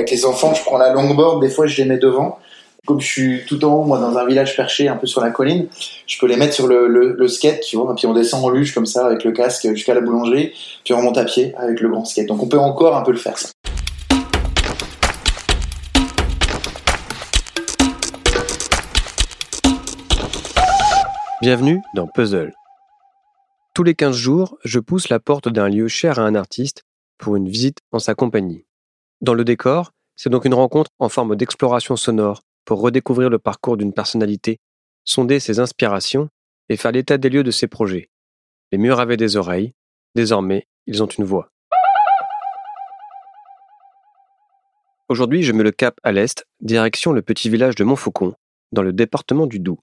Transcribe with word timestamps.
avec 0.00 0.10
les 0.10 0.24
enfants, 0.24 0.54
je 0.54 0.62
prends 0.62 0.78
la 0.78 0.94
longboard, 0.94 1.42
des 1.42 1.50
fois 1.50 1.66
je 1.66 1.76
les 1.82 1.86
mets 1.86 1.98
devant. 1.98 2.38
Comme 2.86 3.00
je 3.02 3.06
suis 3.06 3.44
tout 3.46 3.62
en 3.66 3.74
haut, 3.74 3.84
moi, 3.84 3.98
dans 3.98 4.16
un 4.16 4.26
village 4.26 4.56
perché 4.56 4.88
un 4.88 4.96
peu 4.96 5.06
sur 5.06 5.20
la 5.20 5.30
colline, 5.30 5.68
je 6.06 6.18
peux 6.18 6.26
les 6.26 6.36
mettre 6.36 6.54
sur 6.54 6.66
le, 6.66 7.28
skate, 7.28 7.60
tu 7.60 7.76
vois, 7.76 7.94
puis 7.94 8.06
on 8.06 8.14
descend 8.14 8.42
en 8.42 8.48
luge 8.48 8.72
comme 8.72 8.86
ça 8.86 9.04
avec 9.04 9.22
le 9.24 9.32
casque 9.32 9.68
jusqu'à 9.74 9.92
la 9.92 10.00
boulangerie, 10.00 10.54
puis 10.84 10.94
on 10.94 10.96
remonte 10.96 11.18
à 11.18 11.24
pied 11.24 11.54
avec 11.58 11.80
le 11.80 11.90
grand 11.90 12.06
skate. 12.06 12.26
Donc 12.26 12.42
on 12.42 12.48
peut 12.48 12.58
encore 12.58 12.96
un 12.96 13.02
peu 13.02 13.12
le 13.12 13.18
faire 13.18 13.36
ça. 13.36 13.50
Bienvenue 21.42 21.82
dans 21.94 22.06
Puzzle. 22.06 22.54
Tous 23.74 23.82
les 23.82 23.94
15 23.94 24.16
jours, 24.16 24.56
je 24.64 24.80
pousse 24.80 25.10
la 25.10 25.20
porte 25.20 25.50
d'un 25.50 25.68
lieu 25.68 25.88
cher 25.88 26.18
à 26.18 26.22
un 26.22 26.34
artiste 26.34 26.84
pour 27.18 27.36
une 27.36 27.48
visite 27.48 27.78
en 27.92 27.98
sa 27.98 28.14
compagnie. 28.14 28.64
Dans 29.20 29.34
le 29.34 29.44
décor, 29.44 29.92
c'est 30.16 30.30
donc 30.30 30.46
une 30.46 30.54
rencontre 30.54 30.90
en 30.98 31.10
forme 31.10 31.36
d'exploration 31.36 31.94
sonore 31.96 32.40
pour 32.64 32.80
redécouvrir 32.80 33.28
le 33.28 33.38
parcours 33.38 33.76
d'une 33.76 33.92
personnalité, 33.92 34.60
sonder 35.04 35.40
ses 35.40 35.60
inspirations 35.60 36.30
et 36.70 36.78
faire 36.78 36.92
l'état 36.92 37.18
des 37.18 37.28
lieux 37.28 37.42
de 37.42 37.50
ses 37.50 37.66
projets. 37.66 38.08
Les 38.72 38.78
murs 38.78 38.98
avaient 38.98 39.18
des 39.18 39.36
oreilles, 39.36 39.74
désormais 40.14 40.66
ils 40.86 41.02
ont 41.02 41.06
une 41.06 41.24
voix. 41.24 41.50
Aujourd'hui, 45.10 45.42
je 45.42 45.52
mets 45.52 45.64
le 45.64 45.72
cap 45.72 45.98
à 46.02 46.12
l'est, 46.12 46.46
direction 46.60 47.12
le 47.12 47.20
petit 47.20 47.50
village 47.50 47.74
de 47.74 47.84
Montfaucon, 47.84 48.34
dans 48.72 48.82
le 48.82 48.92
département 48.94 49.46
du 49.46 49.58
Doubs 49.58 49.82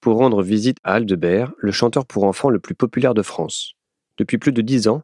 pour 0.00 0.16
rendre 0.16 0.42
visite 0.42 0.78
à 0.84 0.94
Aldebert, 0.94 1.52
le 1.58 1.72
chanteur 1.72 2.06
pour 2.06 2.24
enfants 2.24 2.50
le 2.50 2.60
plus 2.60 2.74
populaire 2.74 3.14
de 3.14 3.22
France. 3.22 3.74
Depuis 4.16 4.38
plus 4.38 4.52
de 4.52 4.62
dix 4.62 4.88
ans, 4.88 5.02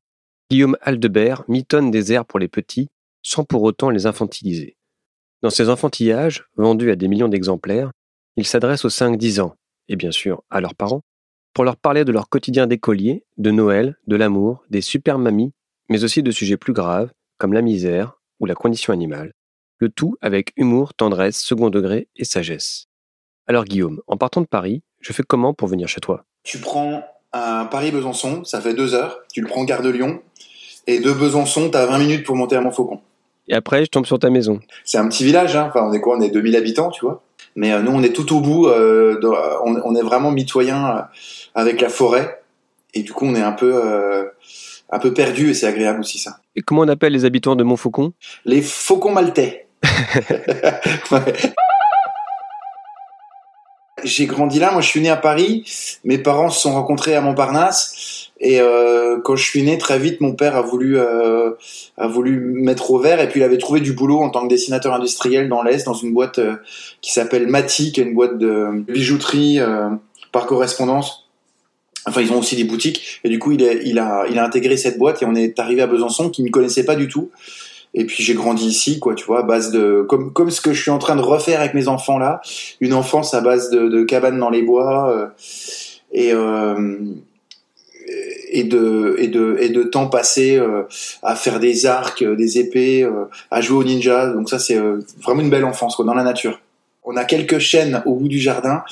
Guillaume 0.50 0.76
Aldebert 0.80 1.42
mitonne 1.48 1.90
des 1.90 2.12
airs 2.12 2.24
pour 2.24 2.38
les 2.38 2.48
petits 2.48 2.88
sans 3.24 3.42
pour 3.42 3.64
autant 3.64 3.90
les 3.90 4.06
infantiliser. 4.06 4.76
Dans 5.42 5.50
ses 5.50 5.68
enfantillages, 5.68 6.44
vendus 6.56 6.92
à 6.92 6.96
des 6.96 7.08
millions 7.08 7.28
d'exemplaires, 7.28 7.90
il 8.36 8.46
s'adresse 8.46 8.84
aux 8.84 8.90
5-10 8.90 9.40
ans, 9.40 9.56
et 9.88 9.96
bien 9.96 10.12
sûr 10.12 10.44
à 10.50 10.60
leurs 10.60 10.76
parents, 10.76 11.02
pour 11.52 11.64
leur 11.64 11.76
parler 11.76 12.04
de 12.04 12.12
leur 12.12 12.28
quotidien 12.28 12.66
d'écolier, 12.68 13.24
de 13.36 13.50
Noël, 13.50 13.96
de 14.06 14.16
l'amour, 14.16 14.64
des 14.70 14.80
super 14.80 15.18
mamies, 15.18 15.52
mais 15.88 16.04
aussi 16.04 16.22
de 16.22 16.30
sujets 16.30 16.56
plus 16.56 16.72
graves, 16.72 17.10
comme 17.38 17.52
la 17.52 17.62
misère 17.62 18.20
ou 18.40 18.46
la 18.46 18.54
condition 18.54 18.92
animale, 18.92 19.32
le 19.78 19.88
tout 19.88 20.16
avec 20.20 20.52
humour, 20.56 20.94
tendresse, 20.94 21.38
second 21.38 21.70
degré 21.70 22.08
et 22.16 22.24
sagesse. 22.24 22.86
Alors 23.46 23.64
Guillaume, 23.64 24.00
en 24.06 24.16
partant 24.16 24.40
de 24.40 24.46
Paris, 24.46 24.82
je 25.00 25.12
fais 25.12 25.22
comment 25.22 25.52
pour 25.52 25.68
venir 25.68 25.88
chez 25.88 26.00
toi? 26.00 26.24
Tu 26.44 26.58
prends 26.58 27.04
un 27.32 27.66
Paris-Besançon, 27.66 28.44
ça 28.44 28.60
fait 28.60 28.74
deux 28.74 28.94
heures. 28.94 29.18
Tu 29.32 29.40
le 29.40 29.48
prends 29.48 29.64
Gare 29.64 29.82
de 29.82 29.90
Lyon. 29.90 30.22
Et 30.86 31.00
de 31.00 31.12
Besançon, 31.12 31.70
tu 31.70 31.76
as 31.76 31.86
20 31.86 31.98
minutes 31.98 32.26
pour 32.26 32.36
monter 32.36 32.56
à 32.56 32.60
Montfaucon. 32.60 33.00
Et 33.48 33.54
après, 33.54 33.84
je 33.84 33.90
tombe 33.90 34.06
sur 34.06 34.18
ta 34.18 34.30
maison. 34.30 34.60
C'est 34.84 34.98
un 34.98 35.08
petit 35.08 35.24
village, 35.24 35.54
hein. 35.56 35.66
enfin 35.68 35.86
on 35.86 35.92
est 35.92 36.00
quoi? 36.00 36.16
On 36.16 36.20
est 36.20 36.30
2000 36.30 36.56
habitants, 36.56 36.90
tu 36.90 37.04
vois. 37.04 37.22
Mais 37.56 37.72
euh, 37.72 37.82
nous, 37.82 37.92
on 37.92 38.02
est 38.02 38.12
tout 38.12 38.34
au 38.34 38.40
bout, 38.40 38.66
euh, 38.66 39.20
on, 39.64 39.94
est 39.94 40.02
vraiment 40.02 40.30
mitoyen 40.30 40.96
euh, 40.96 41.00
avec 41.54 41.80
la 41.80 41.88
forêt. 41.88 42.42
Et 42.94 43.02
du 43.02 43.12
coup, 43.12 43.26
on 43.26 43.34
est 43.34 43.42
un 43.42 43.52
peu, 43.52 44.30
un 44.90 44.98
peu 45.00 45.12
perdu 45.12 45.50
et 45.50 45.54
c'est 45.54 45.66
agréable 45.66 46.00
aussi 46.00 46.18
ça. 46.18 46.38
Et 46.54 46.62
comment 46.62 46.82
on 46.82 46.88
appelle 46.88 47.12
les 47.12 47.24
habitants 47.24 47.56
de 47.56 47.64
Montfaucon? 47.64 48.12
Les 48.44 48.62
faucons 48.62 49.10
maltais. 49.10 49.66
j'ai 54.04 54.26
grandi 54.26 54.58
là. 54.58 54.70
Moi, 54.72 54.80
je 54.80 54.88
suis 54.88 55.00
né 55.00 55.08
à 55.08 55.16
Paris. 55.16 55.64
Mes 56.04 56.18
parents 56.18 56.50
se 56.50 56.60
sont 56.60 56.72
rencontrés 56.72 57.14
à 57.14 57.20
Montparnasse. 57.20 58.30
Et 58.40 58.60
euh, 58.60 59.18
quand 59.22 59.36
je 59.36 59.44
suis 59.44 59.62
né, 59.62 59.78
très 59.78 59.98
vite, 59.98 60.20
mon 60.20 60.34
père 60.34 60.56
a 60.56 60.62
voulu 60.62 60.98
euh, 60.98 61.52
a 61.96 62.06
voulu 62.06 62.38
mettre 62.40 62.90
au 62.90 62.98
vert. 62.98 63.20
Et 63.20 63.28
puis, 63.28 63.40
il 63.40 63.42
avait 63.42 63.58
trouvé 63.58 63.80
du 63.80 63.92
boulot 63.92 64.20
en 64.20 64.30
tant 64.30 64.42
que 64.42 64.48
dessinateur 64.48 64.94
industriel 64.94 65.48
dans 65.48 65.62
l'Est, 65.62 65.84
dans 65.86 65.94
une 65.94 66.12
boîte 66.12 66.38
euh, 66.38 66.56
qui 67.00 67.12
s'appelle 67.12 67.46
Mati, 67.46 67.92
qui 67.92 68.00
est 68.00 68.04
une 68.04 68.14
boîte 68.14 68.38
de 68.38 68.84
bijouterie 68.86 69.60
par 70.32 70.46
correspondance. 70.46 71.28
Enfin, 72.06 72.20
ils 72.20 72.32
ont 72.32 72.38
aussi 72.38 72.56
des 72.56 72.64
boutiques. 72.64 73.20
Et 73.24 73.28
du 73.28 73.38
coup, 73.38 73.52
il 73.52 73.64
a, 73.64 73.72
il 73.72 73.98
a, 73.98 74.26
il 74.30 74.38
a 74.38 74.44
intégré 74.44 74.76
cette 74.76 74.98
boîte 74.98 75.22
et 75.22 75.26
on 75.26 75.34
est 75.34 75.58
arrivé 75.58 75.80
à 75.80 75.86
Besançon, 75.86 76.28
qui 76.28 76.42
ne 76.42 76.50
connaissait 76.50 76.84
pas 76.84 76.96
du 76.96 77.08
tout. 77.08 77.30
Et 77.94 78.04
puis 78.04 78.24
j'ai 78.24 78.34
grandi 78.34 78.66
ici, 78.66 78.98
quoi, 78.98 79.14
tu 79.14 79.24
vois, 79.24 79.40
à 79.40 79.42
base 79.42 79.70
de 79.70 80.04
comme 80.08 80.32
comme 80.32 80.50
ce 80.50 80.60
que 80.60 80.72
je 80.72 80.82
suis 80.82 80.90
en 80.90 80.98
train 80.98 81.14
de 81.14 81.22
refaire 81.22 81.60
avec 81.60 81.74
mes 81.74 81.86
enfants 81.86 82.18
là, 82.18 82.40
une 82.80 82.92
enfance 82.92 83.34
à 83.34 83.40
base 83.40 83.70
de, 83.70 83.88
de 83.88 84.02
cabanes 84.02 84.38
dans 84.38 84.50
les 84.50 84.62
bois 84.62 85.10
euh, 85.10 85.26
et 86.12 86.32
euh, 86.32 86.98
et 88.50 88.64
de 88.64 89.14
et 89.18 89.28
de 89.28 89.56
et 89.60 89.68
de 89.68 89.84
temps 89.84 90.08
passé 90.08 90.56
euh, 90.56 90.82
à 91.22 91.36
faire 91.36 91.60
des 91.60 91.86
arcs, 91.86 92.24
des 92.24 92.58
épées, 92.58 93.08
à 93.52 93.60
jouer 93.60 93.78
au 93.78 93.84
ninja. 93.84 94.26
Donc 94.26 94.50
ça 94.50 94.58
c'est 94.58 94.78
vraiment 95.22 95.42
une 95.42 95.50
belle 95.50 95.64
enfance, 95.64 95.94
quoi, 95.94 96.04
dans 96.04 96.14
la 96.14 96.24
nature 96.24 96.60
on 97.04 97.16
a 97.16 97.24
quelques 97.24 97.58
chaînes 97.58 98.02
au 98.06 98.14
bout 98.14 98.28
du 98.28 98.40
jardin 98.40 98.82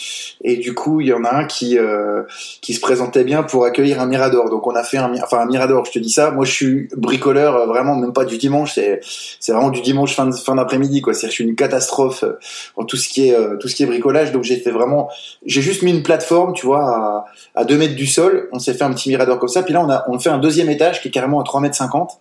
et 0.44 0.56
du 0.56 0.74
coup 0.74 1.00
il 1.00 1.08
y 1.08 1.12
en 1.12 1.24
a 1.24 1.34
un 1.34 1.44
qui 1.46 1.78
euh, 1.78 2.22
qui 2.60 2.74
se 2.74 2.80
présentait 2.80 3.24
bien 3.24 3.42
pour 3.42 3.64
accueillir 3.64 4.00
un 4.00 4.06
mirador. 4.06 4.50
Donc 4.50 4.66
on 4.66 4.74
a 4.74 4.84
fait 4.84 4.98
un 4.98 5.12
enfin 5.22 5.38
un 5.38 5.46
mirador 5.46 5.86
je 5.86 5.92
te 5.92 5.98
dis 5.98 6.10
ça. 6.10 6.30
Moi 6.30 6.44
je 6.44 6.52
suis 6.52 6.88
bricoleur 6.94 7.56
euh, 7.56 7.66
vraiment 7.66 7.96
même 7.96 8.12
pas 8.12 8.24
du 8.24 8.36
dimanche. 8.36 8.74
C'est 8.74 9.00
c'est 9.40 9.52
vraiment 9.52 9.70
du 9.70 9.80
dimanche 9.80 10.14
fin 10.14 10.30
fin 10.32 10.54
d'après-midi 10.54 11.00
quoi. 11.00 11.14
C'est 11.14 11.28
je 11.28 11.32
suis 11.32 11.44
une 11.44 11.56
catastrophe 11.56 12.22
euh, 12.24 12.38
en 12.76 12.84
tout 12.84 12.98
ce 12.98 13.08
qui 13.08 13.28
est 13.28 13.58
tout 13.58 13.68
ce 13.68 13.74
qui 13.74 13.82
est 13.82 13.86
bricolage. 13.86 14.32
Donc 14.32 14.44
j'ai 14.44 14.56
fait 14.56 14.70
vraiment 14.70 15.08
j'ai 15.46 15.62
juste 15.62 15.82
mis 15.82 15.90
une 15.90 16.02
plateforme 16.02 16.52
tu 16.52 16.66
vois 16.66 16.82
à, 16.82 17.24
à 17.54 17.64
2 17.64 17.76
mètres 17.78 17.96
du 17.96 18.06
sol. 18.06 18.48
On 18.52 18.58
s'est 18.58 18.74
fait 18.74 18.84
un 18.84 18.92
petit 18.92 19.08
mirador 19.08 19.38
comme 19.38 19.48
ça. 19.48 19.62
Puis 19.62 19.72
là 19.72 19.82
on 19.82 19.88
a 19.88 20.04
on 20.08 20.18
fait 20.18 20.30
un 20.30 20.38
deuxième 20.38 20.68
étage 20.68 21.00
qui 21.00 21.08
est 21.08 21.12
carrément 21.12 21.40
à 21.40 21.44
3 21.44 21.62
mètres 21.62 21.76
50 21.76 22.20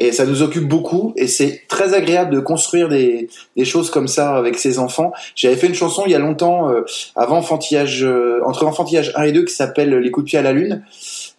et 0.00 0.12
ça 0.12 0.24
nous 0.24 0.42
occupe 0.42 0.66
beaucoup 0.66 1.12
et 1.16 1.26
c'est 1.26 1.62
très 1.68 1.94
agréable 1.94 2.34
de 2.34 2.40
construire 2.40 2.88
des, 2.88 3.28
des, 3.56 3.64
choses 3.66 3.90
comme 3.90 4.08
ça 4.08 4.34
avec 4.34 4.58
ses 4.58 4.78
enfants. 4.78 5.12
J'avais 5.36 5.56
fait 5.56 5.66
une 5.66 5.74
chanson 5.74 6.04
il 6.06 6.12
y 6.12 6.14
a 6.14 6.18
longtemps 6.18 6.70
euh, 6.70 6.80
avant 7.14 7.36
enfantillage 7.36 8.02
euh, 8.02 8.40
entre 8.44 8.66
enfantillage 8.66 9.12
1 9.14 9.22
et 9.24 9.32
2 9.32 9.44
qui 9.44 9.54
s'appelle 9.54 9.94
Les 9.94 10.10
coups 10.10 10.24
de 10.24 10.30
pied 10.30 10.38
à 10.38 10.42
la 10.42 10.52
lune 10.52 10.82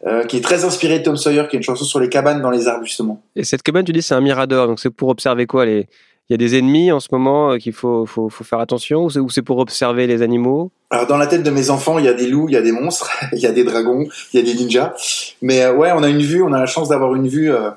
euh, 0.06 0.24
qui 0.26 0.38
est 0.38 0.42
très 0.42 0.64
inspirée 0.64 1.00
de 1.00 1.04
Tom 1.04 1.18
Sawyer 1.18 1.46
qui 1.50 1.56
est 1.56 1.60
une 1.60 1.64
chanson 1.64 1.86
sur 1.86 2.00
les 2.00 2.10
cabanes 2.10 2.42
dans 2.42 2.52
les 2.52 2.68
arbres 2.68 2.86
justement. 2.86 3.22
Et 3.36 3.44
cette 3.44 3.64
cabane 3.64 3.84
tu 3.84 3.94
dis 3.94 4.04
c'est 4.04 4.16
un 4.16 4.22
mirador 4.22 4.68
donc 4.68 4.80
c'est 4.80 4.92
pour 4.92 5.10
observer 5.10 5.48
quoi 5.48 5.66
les 5.66 5.88
il 6.30 6.34
y 6.34 6.36
a 6.36 6.38
des 6.38 6.58
ennemis 6.58 6.94
en 6.94 7.02
ce 7.02 7.10
moment 7.12 7.58
qu'il 7.58 7.74
faut, 7.74 8.06
faut, 8.06 8.30
faut, 8.30 8.46
faire 8.46 8.60
attention 8.60 9.04
ou 9.04 9.30
c'est 9.30 9.42
pour 9.42 9.58
observer 9.58 10.08
les 10.08 10.22
animaux? 10.22 10.72
Alors 10.90 11.06
dans 11.06 11.18
la 11.18 11.28
tête 11.28 11.44
de 11.44 11.50
mes 11.50 11.70
enfants, 11.70 12.00
il 12.00 12.06
y 12.06 12.08
a 12.08 12.14
des 12.14 12.26
loups, 12.26 12.48
il 12.48 12.54
y 12.54 12.58
a 12.58 12.62
des 12.62 12.72
monstres, 12.72 13.10
il 13.34 13.40
y 13.40 13.48
a 13.48 13.52
des 13.52 13.66
dragons, 13.66 14.08
il 14.34 14.40
y 14.40 14.42
a 14.42 14.46
des 14.46 14.54
ninjas. 14.58 14.94
Mais 15.42 15.68
ouais, 15.68 15.92
on 15.94 16.04
a 16.04 16.08
une 16.08 16.22
vue, 16.22 16.42
on 16.42 16.54
a 16.54 16.60
la 16.60 16.68
chance 16.68 16.88
d'avoir 16.88 17.16
une 17.16 17.28
vue 17.28 17.52
euh, 17.52 17.72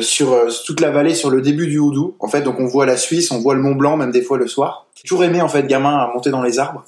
sur 0.00 0.32
euh, 0.32 0.48
toute 0.64 0.80
la 0.80 0.90
vallée, 0.90 1.14
sur 1.14 1.30
le 1.30 1.42
début 1.42 1.66
du 1.66 1.78
Houdou. 1.78 2.16
En 2.20 2.28
fait, 2.28 2.42
donc 2.42 2.60
on 2.60 2.66
voit 2.66 2.86
la 2.86 2.96
Suisse, 2.96 3.30
on 3.30 3.40
voit 3.40 3.54
le 3.54 3.60
Mont 3.60 3.74
Blanc, 3.74 3.96
même 3.96 4.10
des 4.10 4.22
fois 4.22 4.38
le 4.38 4.46
soir. 4.46 4.86
J'ai 4.94 5.02
toujours 5.02 5.24
aimé 5.24 5.40
en 5.40 5.48
fait, 5.48 5.66
gamin, 5.66 5.96
à 5.96 6.12
monter 6.14 6.30
dans 6.30 6.42
les 6.42 6.58
arbres. 6.58 6.84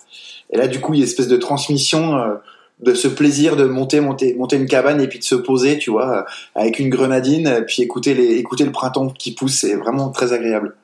Et 0.50 0.56
là, 0.56 0.68
du 0.68 0.80
coup, 0.80 0.94
il 0.94 0.98
y 0.98 1.02
a 1.02 1.04
une 1.04 1.08
espèce 1.08 1.28
de 1.28 1.36
transmission 1.36 2.16
euh, 2.16 2.34
de 2.80 2.94
ce 2.94 3.08
plaisir 3.08 3.56
de 3.56 3.64
monter, 3.64 4.00
monter, 4.00 4.34
monter 4.34 4.56
une 4.56 4.66
cabane 4.66 5.00
et 5.00 5.08
puis 5.08 5.18
de 5.18 5.24
se 5.24 5.34
poser, 5.34 5.78
tu 5.78 5.90
vois, 5.90 6.26
avec 6.54 6.78
une 6.78 6.90
grenadine, 6.90 7.64
puis 7.66 7.82
écouter 7.82 8.14
les, 8.14 8.42
le 8.42 8.72
printemps 8.72 9.08
qui 9.08 9.32
pousse, 9.32 9.60
c'est 9.60 9.74
vraiment 9.74 10.10
très 10.10 10.32
agréable. 10.32 10.76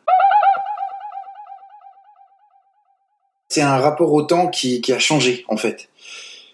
C'est 3.49 3.63
un 3.63 3.79
rapport 3.79 4.13
au 4.13 4.23
temps 4.23 4.47
qui 4.47 4.81
a 4.93 4.99
changé 5.01 5.45
en 5.49 5.57
fait. 5.57 5.89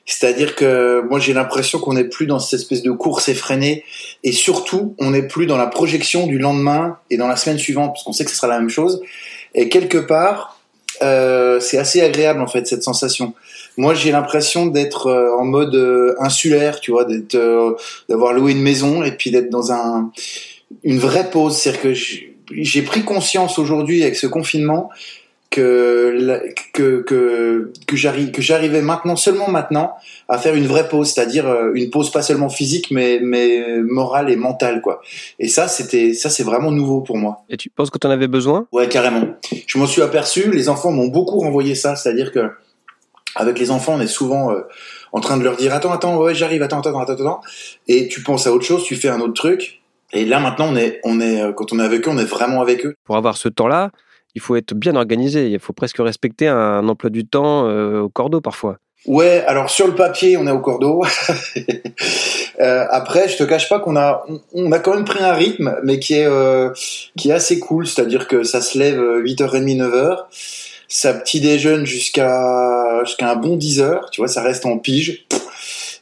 C'est-à-dire 0.07 0.55
que 0.55 1.03
moi 1.11 1.19
j'ai 1.19 1.33
l'impression 1.33 1.81
qu'on 1.81 1.95
n'est 1.95 2.05
plus 2.05 2.27
dans 2.27 2.39
cette 2.39 2.61
espèce 2.61 2.83
de 2.83 2.93
course 2.93 3.29
effrénée 3.29 3.85
et 4.23 4.31
surtout 4.31 4.95
on 4.99 5.11
n'est 5.11 5.27
plus 5.27 5.47
dans 5.47 5.57
la 5.57 5.67
projection 5.67 6.29
du 6.29 6.39
lendemain 6.39 6.99
et 7.11 7.17
dans 7.17 7.27
la 7.27 7.37
semaine 7.37 7.59
suivante 7.59 7.93
parce 7.93 8.05
qu'on 8.05 8.13
sait 8.13 8.25
que 8.25 8.31
ce 8.31 8.37
sera 8.37 8.47
la 8.47 8.61
même 8.61 8.71
chose. 8.71 9.03
Et 9.55 9.69
quelque 9.69 9.99
part, 9.99 10.61
euh, 11.03 11.59
c'est 11.59 11.77
assez 11.77 12.01
agréable 12.03 12.41
en 12.41 12.47
fait 12.47 12.69
cette 12.69 12.85
sensation. 12.85 13.35
Moi 13.77 13.95
j'ai 13.95 14.13
l'impression 14.13 14.67
d'être 14.67 15.09
euh, 15.09 15.37
en 15.37 15.45
mode 15.45 15.75
euh, 15.75 16.15
insulaire, 16.21 16.79
tu 16.79 16.93
vois, 16.93 17.05
d'être, 17.05 17.35
euh, 17.35 17.75
d'avoir 18.09 18.33
loué 18.33 18.53
une 18.53 18.63
maison 18.63 19.03
et 19.03 19.11
puis 19.11 19.33
d'être 19.33 19.51
dans 19.51 19.73
un 19.73 20.13
une 20.85 20.99
vraie 20.99 21.31
pause. 21.31 21.57
C'est-à-dire 21.57 21.83
que 21.83 21.95
j'ai 21.95 22.83
pris 22.83 23.03
conscience 23.03 23.59
aujourd'hui 23.59 24.05
avec 24.05 24.15
ce 24.15 24.29
confinement 24.29 24.89
que 25.51 26.53
que 26.73 27.03
que 27.03 27.73
que 27.87 27.97
j'arrive 27.97 28.31
que 28.31 28.43
j'arrivais 28.43 28.83
maintenant 28.83 29.17
seulement 29.17 29.49
maintenant 29.49 29.95
à 30.29 30.39
faire 30.39 30.55
une 30.55 30.67
vraie 30.67 30.89
pause, 30.89 31.13
c'est-à-dire 31.13 31.47
euh, 31.47 31.73
une 31.75 31.91
pause 31.91 32.11
pas 32.11 32.23
seulement 32.23 32.49
physique 32.49 32.91
mais 32.91 33.21
mais 33.23 33.81
morale 33.83 34.31
et 34.31 34.37
mentale 34.37 34.81
quoi. 34.83 35.01
Et 35.39 35.49
ça 35.49 35.69
c'était 35.69 36.15
ça 36.15 36.31
c'est 36.31 36.43
vraiment 36.43 36.71
nouveau 36.71 37.01
pour 37.01 37.17
moi. 37.17 37.45
Et 37.49 37.57
tu 37.57 37.71
penses 37.71 37.91
que 37.91 37.99
tu 37.99 38.07
en 38.07 38.11
avais 38.11 38.29
besoin? 38.29 38.67
Ouais, 38.73 38.89
carrément. 38.89 39.27
Je 39.67 39.79
m'en 39.79 39.87
suis 39.87 40.03
aperçu, 40.03 40.51
les 40.51 40.69
enfants 40.69 40.91
m'ont 40.91 41.09
beaucoup 41.09 41.39
renvoyé 41.39 41.75
ça, 41.75 41.97
c'est-à-dire 41.97 42.33
que 42.33 42.51
avec 43.35 43.59
les 43.59 43.71
enfants, 43.71 43.95
on 43.95 44.01
est 44.01 44.07
souvent 44.07 44.51
euh, 44.51 44.63
en 45.13 45.21
train 45.21 45.37
de 45.37 45.45
leur 45.45 45.57
dire 45.57 45.75
attends 45.75 45.93
attends 45.93 46.17
ouais, 46.19 46.35
j'arrive, 46.35 46.63
attends 46.63 46.81
attends 46.81 46.99
attends 46.99 47.13
attends 47.13 47.41
et 47.87 48.09
tu 48.09 48.23
penses 48.23 48.47
à 48.47 48.53
autre 48.53 48.65
chose, 48.65 48.85
tu 48.85 48.97
fais 48.97 49.09
un 49.09 49.21
autre 49.21 49.35
truc 49.35 49.81
et 50.13 50.25
là 50.25 50.39
maintenant 50.39 50.69
on 50.71 50.77
est 50.77 51.01
on 51.05 51.21
est 51.21 51.43
quand 51.55 51.73
on 51.73 51.79
est 51.79 51.85
avec 51.85 52.07
eux, 52.07 52.11
on 52.11 52.19
est 52.19 52.25
vraiment 52.25 52.61
avec 52.61 52.85
eux. 52.85 52.95
Pour 53.05 53.17
avoir 53.17 53.37
ce 53.37 53.49
temps-là, 53.49 53.91
il 54.37 54.41
faut 54.41 54.55
être 54.55 54.75
bien 54.75 54.95
organisé. 54.95 55.49
Il 55.49 55.59
faut 55.59 55.73
presque 55.73 55.99
respecter 55.99 56.47
un 56.47 56.87
emploi 56.89 57.11
du 57.11 57.27
temps 57.27 57.67
euh, 57.67 58.03
au 58.03 58.09
cordeau 58.09 58.41
parfois. 58.41 58.79
Ouais, 59.07 59.45
alors 59.47 59.71
sur 59.71 59.87
le 59.87 59.95
papier, 59.95 60.37
on 60.37 60.47
est 60.47 60.53
au 60.53 60.61
cordeau. 60.61 61.03
après, 62.59 63.29
je 63.29 63.37
te 63.37 63.45
cache 63.45 63.69
pas 63.69 63.81
qu'on 63.81 63.97
a, 63.97 64.25
on 64.53 64.73
a 64.73 64.79
quand 64.79 64.95
même 64.95 65.05
pris 65.05 65.23
un 65.23 65.33
rythme, 65.33 65.77
mais 65.85 65.99
qui 65.99 66.15
est, 66.15 66.29
qui 67.17 67.31
est 67.31 67.33
assez 67.33 67.61
cool. 67.61 67.87
C'est-à-dire 67.87 68.27
que 68.27 68.43
ça 68.43 68.61
se 68.61 68.79
lève 68.79 69.01
8h30, 69.01 69.79
9h. 69.79 70.17
Ça 70.89 71.15
petit 71.15 71.41
déjeune 71.41 71.87
jusqu'à, 71.87 73.03
jusqu'à 73.05 73.31
un 73.31 73.37
bon 73.37 73.57
10h. 73.57 74.11
Tu 74.11 74.21
vois, 74.21 74.29
ça 74.29 74.43
reste 74.43 74.67
en 74.67 74.79
pige. 74.79 75.27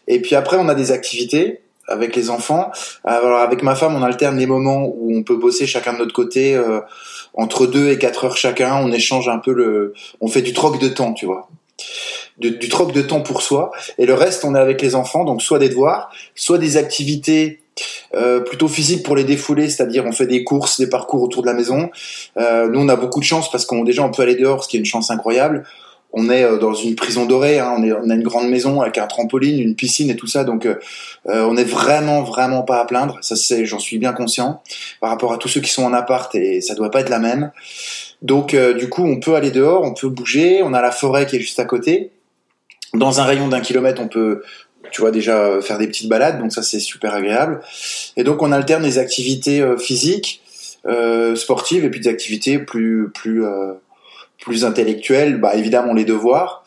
Et 0.09 0.21
puis 0.21 0.35
après, 0.35 0.57
on 0.59 0.69
a 0.69 0.75
des 0.75 0.93
activités 0.93 1.61
avec 1.89 2.17
les 2.17 2.31
enfants. 2.31 2.71
Alors 3.05 3.39
avec 3.39 3.63
ma 3.63 3.75
femme, 3.75 3.95
on 3.95 4.03
alterne 4.03 4.39
les 4.39 4.47
moments 4.47 4.87
où 4.87 5.17
on 5.17 5.23
peut 5.23 5.37
bosser 5.37 5.67
chacun 5.67 5.93
de 5.93 5.99
notre 5.99 6.15
côté 6.15 6.55
euh, 6.55 6.81
entre 7.35 7.67
deux 7.67 7.91
et 7.91 7.99
quatre 7.99 8.25
heures 8.25 8.37
chacun. 8.37 8.77
On 8.77 8.93
échange 8.93 9.29
un 9.29 9.39
peu 9.39 9.53
le, 9.53 9.95
on 10.21 10.29
fait 10.29 10.43
du 10.43 10.53
troc 10.53 10.79
de 10.81 10.89
temps, 10.89 11.13
tu 11.13 11.27
vois, 11.27 11.49
du, 12.39 12.69
troc 12.69 12.93
de 12.93 13.03
temps 13.03 13.21
pour 13.21 13.43
soi. 13.43 13.71
Et 13.99 14.07
le 14.07 14.15
reste, 14.15 14.45
on 14.45 14.55
est 14.55 14.59
avec 14.59 14.81
les 14.83 14.95
enfants, 14.95 15.25
donc 15.25 15.43
soit 15.43 15.59
des 15.59 15.69
devoirs, 15.69 16.11
soit 16.35 16.59
des 16.59 16.77
activités 16.77 17.61
euh, 18.15 18.41
plutôt 18.41 18.69
physiques 18.69 19.03
pour 19.03 19.17
les 19.17 19.25
défouler, 19.25 19.69
c'est-à-dire 19.69 20.05
on 20.07 20.13
fait 20.13 20.27
des 20.27 20.45
courses, 20.45 20.79
des 20.79 20.89
parcours 20.89 21.23
autour 21.23 21.43
de 21.43 21.49
la 21.49 21.55
maison. 21.55 21.91
Euh, 22.39 22.69
nous, 22.69 22.81
on 22.81 22.89
a 22.89 22.97
beaucoup 22.97 23.21
de 23.21 23.25
chance 23.25 23.51
parce 23.51 23.67
qu'on 23.67 23.83
déjà 23.83 24.03
on 24.03 24.11
peut 24.11 24.23
aller 24.23 24.37
dehors, 24.37 24.65
ce 24.65 24.69
qui 24.69 24.77
est 24.77 24.81
une 24.81 24.87
chance 24.87 25.11
incroyable 25.11 25.65
on 26.17 26.31
est 26.31 26.45
euh, 26.45 26.59
dans 26.59 26.75
une 26.75 26.95
prison 26.95 27.27
dorée, 27.27 27.59
hein, 27.59 27.75
on, 27.77 27.83
est, 27.83 27.93
on 27.93 28.09
a 28.09 28.15
une 28.15 28.23
grande 28.23 28.49
maison 28.49 28.81
avec 28.81 28.99
un 28.99 29.07
trampoline, 29.07 29.59
une 29.59 29.75
piscine 29.75 30.11
et 30.11 30.17
tout 30.17 30.29
ça, 30.29 30.45
donc 30.45 30.65
euh, 30.65 30.77
euh, 31.29 31.45
on 31.45 31.57
est 31.57 31.65
vraiment 31.65 32.23
vraiment 32.23 32.63
pas 32.63 32.81
à 32.81 32.85
plaindre. 32.85 33.19
Ça 33.21 33.37
c'est, 33.37 33.67
j'en 33.67 33.81
suis 33.81 33.99
bien 33.99 34.13
conscient 34.13 34.63
par 35.01 35.11
rapport 35.11 35.33
à 35.33 35.39
tous 35.39 35.49
ceux 35.49 35.61
qui 35.61 35.71
sont 35.71 35.85
en 35.85 35.93
appart 35.93 36.33
et 36.37 36.61
ça 36.61 36.75
doit 36.75 36.91
pas 36.91 37.01
être 37.01 37.09
la 37.09 37.19
même. 37.19 37.51
Donc 38.23 38.57
du 38.57 38.89
coup 38.89 39.05
on 39.05 39.21
peut 39.21 39.35
aller 39.35 39.51
dehors, 39.51 39.83
on 39.83 39.93
peut 39.93 40.09
bouger, 40.09 40.63
on 40.63 40.73
a 40.73 40.81
la 40.81 40.91
forêt 40.91 41.27
qui 41.27 41.37
est 41.37 41.41
juste 41.41 41.59
à 41.59 41.65
côté. 41.65 42.11
Dans 42.95 43.21
un 43.21 43.25
rayon 43.25 43.49
d'un 43.49 43.61
kilomètre, 43.61 44.01
on 44.01 44.09
peut 44.09 44.43
tu 44.93 45.01
vois 45.01 45.11
déjà 45.11 45.61
faire 45.61 45.79
des 45.79 45.89
petites 45.89 46.09
balades, 46.09 46.39
donc 46.39 46.53
ça 46.53 46.63
c'est 46.63 46.79
super 46.79 47.13
agréable. 47.13 47.61
Et 48.17 48.23
donc 48.23 48.41
on 48.41 48.53
alterne 48.53 48.85
les 48.85 48.99
activités 48.99 49.63
physiques, 49.79 50.43
sportives 51.35 51.85
et 51.85 51.91
puis 51.91 52.01
des 52.01 52.09
activités 52.09 52.59
plus 52.59 53.11
plus 53.13 53.45
plus 54.44 54.64
intellectuels, 54.64 55.41
bah 55.41 55.56
évidemment 55.56 55.94
les 55.94 56.05
devoirs. 56.05 56.64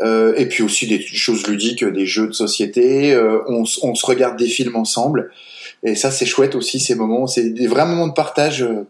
Euh, 0.00 0.34
et 0.36 0.46
puis 0.46 0.62
aussi 0.62 0.86
des 0.86 1.00
choses 1.00 1.46
ludiques, 1.48 1.84
des 1.84 2.06
jeux 2.06 2.28
de 2.28 2.32
société. 2.32 3.12
Euh, 3.12 3.40
on, 3.48 3.64
on, 3.82 3.94
se 3.96 4.06
regarde 4.06 4.36
des 4.36 4.46
films 4.46 4.76
ensemble. 4.76 5.32
Et 5.82 5.94
ça, 5.94 6.10
c'est 6.10 6.26
chouette 6.26 6.54
aussi, 6.54 6.80
ces 6.80 6.94
moments. 6.94 7.26
C'est 7.26 7.50
des 7.50 7.66
vrais 7.66 7.86
moments 7.86 8.06
de 8.06 8.12
partage 8.12 8.62
euh, 8.62 8.86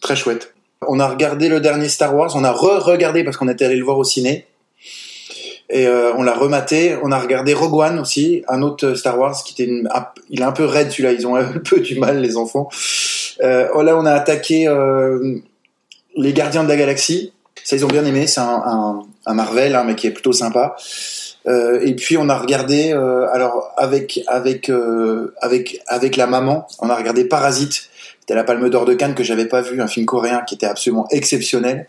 très 0.00 0.16
chouettes. 0.16 0.54
On 0.86 1.00
a 1.00 1.08
regardé 1.08 1.48
le 1.48 1.60
dernier 1.60 1.88
Star 1.88 2.14
Wars. 2.14 2.32
On 2.36 2.44
a 2.44 2.52
re-regardé 2.52 3.24
parce 3.24 3.36
qu'on 3.36 3.48
était 3.48 3.64
allé 3.64 3.76
le 3.76 3.84
voir 3.84 3.98
au 3.98 4.04
ciné. 4.04 4.46
Et 5.68 5.86
euh, 5.86 6.12
on 6.16 6.22
l'a 6.22 6.34
rematé. 6.34 6.96
On 7.02 7.10
a 7.12 7.18
regardé 7.18 7.54
Rogue 7.54 7.74
One 7.74 7.98
aussi, 7.98 8.42
un 8.48 8.62
autre 8.62 8.94
Star 8.94 9.18
Wars 9.18 9.34
qui 9.42 9.54
était, 9.54 9.70
une, 9.70 9.88
il 10.30 10.40
est 10.40 10.44
un 10.44 10.52
peu 10.52 10.64
raide 10.64 10.90
celui-là. 10.90 11.12
Ils 11.12 11.26
ont 11.26 11.36
un 11.36 11.44
peu 11.64 11.80
du 11.80 11.98
mal 11.98 12.20
les 12.20 12.36
enfants. 12.36 12.68
Euh, 13.42 13.82
là, 13.82 13.96
on 13.98 14.06
a 14.06 14.12
attaqué 14.12 14.68
les 16.16 16.32
Gardiens 16.32 16.64
de 16.64 16.68
la 16.68 16.76
Galaxie. 16.76 17.32
Ça, 17.66 17.74
ils 17.74 17.84
ont 17.84 17.88
bien 17.88 18.04
aimé. 18.04 18.28
C'est 18.28 18.40
un, 18.40 19.02
Marvel, 19.26 19.74
hein, 19.74 19.82
mais 19.84 19.96
qui 19.96 20.06
est 20.06 20.12
plutôt 20.12 20.32
sympa. 20.32 20.76
Euh, 21.48 21.80
et 21.82 21.96
puis 21.96 22.16
on 22.16 22.28
a 22.28 22.38
regardé, 22.38 22.92
euh, 22.92 23.26
alors 23.32 23.72
avec 23.76 24.20
avec 24.28 24.70
euh, 24.70 25.34
avec 25.40 25.80
avec 25.88 26.16
la 26.16 26.28
maman, 26.28 26.68
on 26.78 26.90
a 26.90 26.94
regardé 26.94 27.24
Parasite. 27.24 27.88
C'était 28.20 28.36
la 28.36 28.44
Palme 28.44 28.70
d'Or 28.70 28.84
de 28.84 28.94
Cannes 28.94 29.16
que 29.16 29.24
j'avais 29.24 29.46
pas 29.46 29.62
vu, 29.62 29.82
un 29.82 29.88
film 29.88 30.06
coréen 30.06 30.42
qui 30.42 30.54
était 30.54 30.66
absolument 30.66 31.08
exceptionnel. 31.10 31.88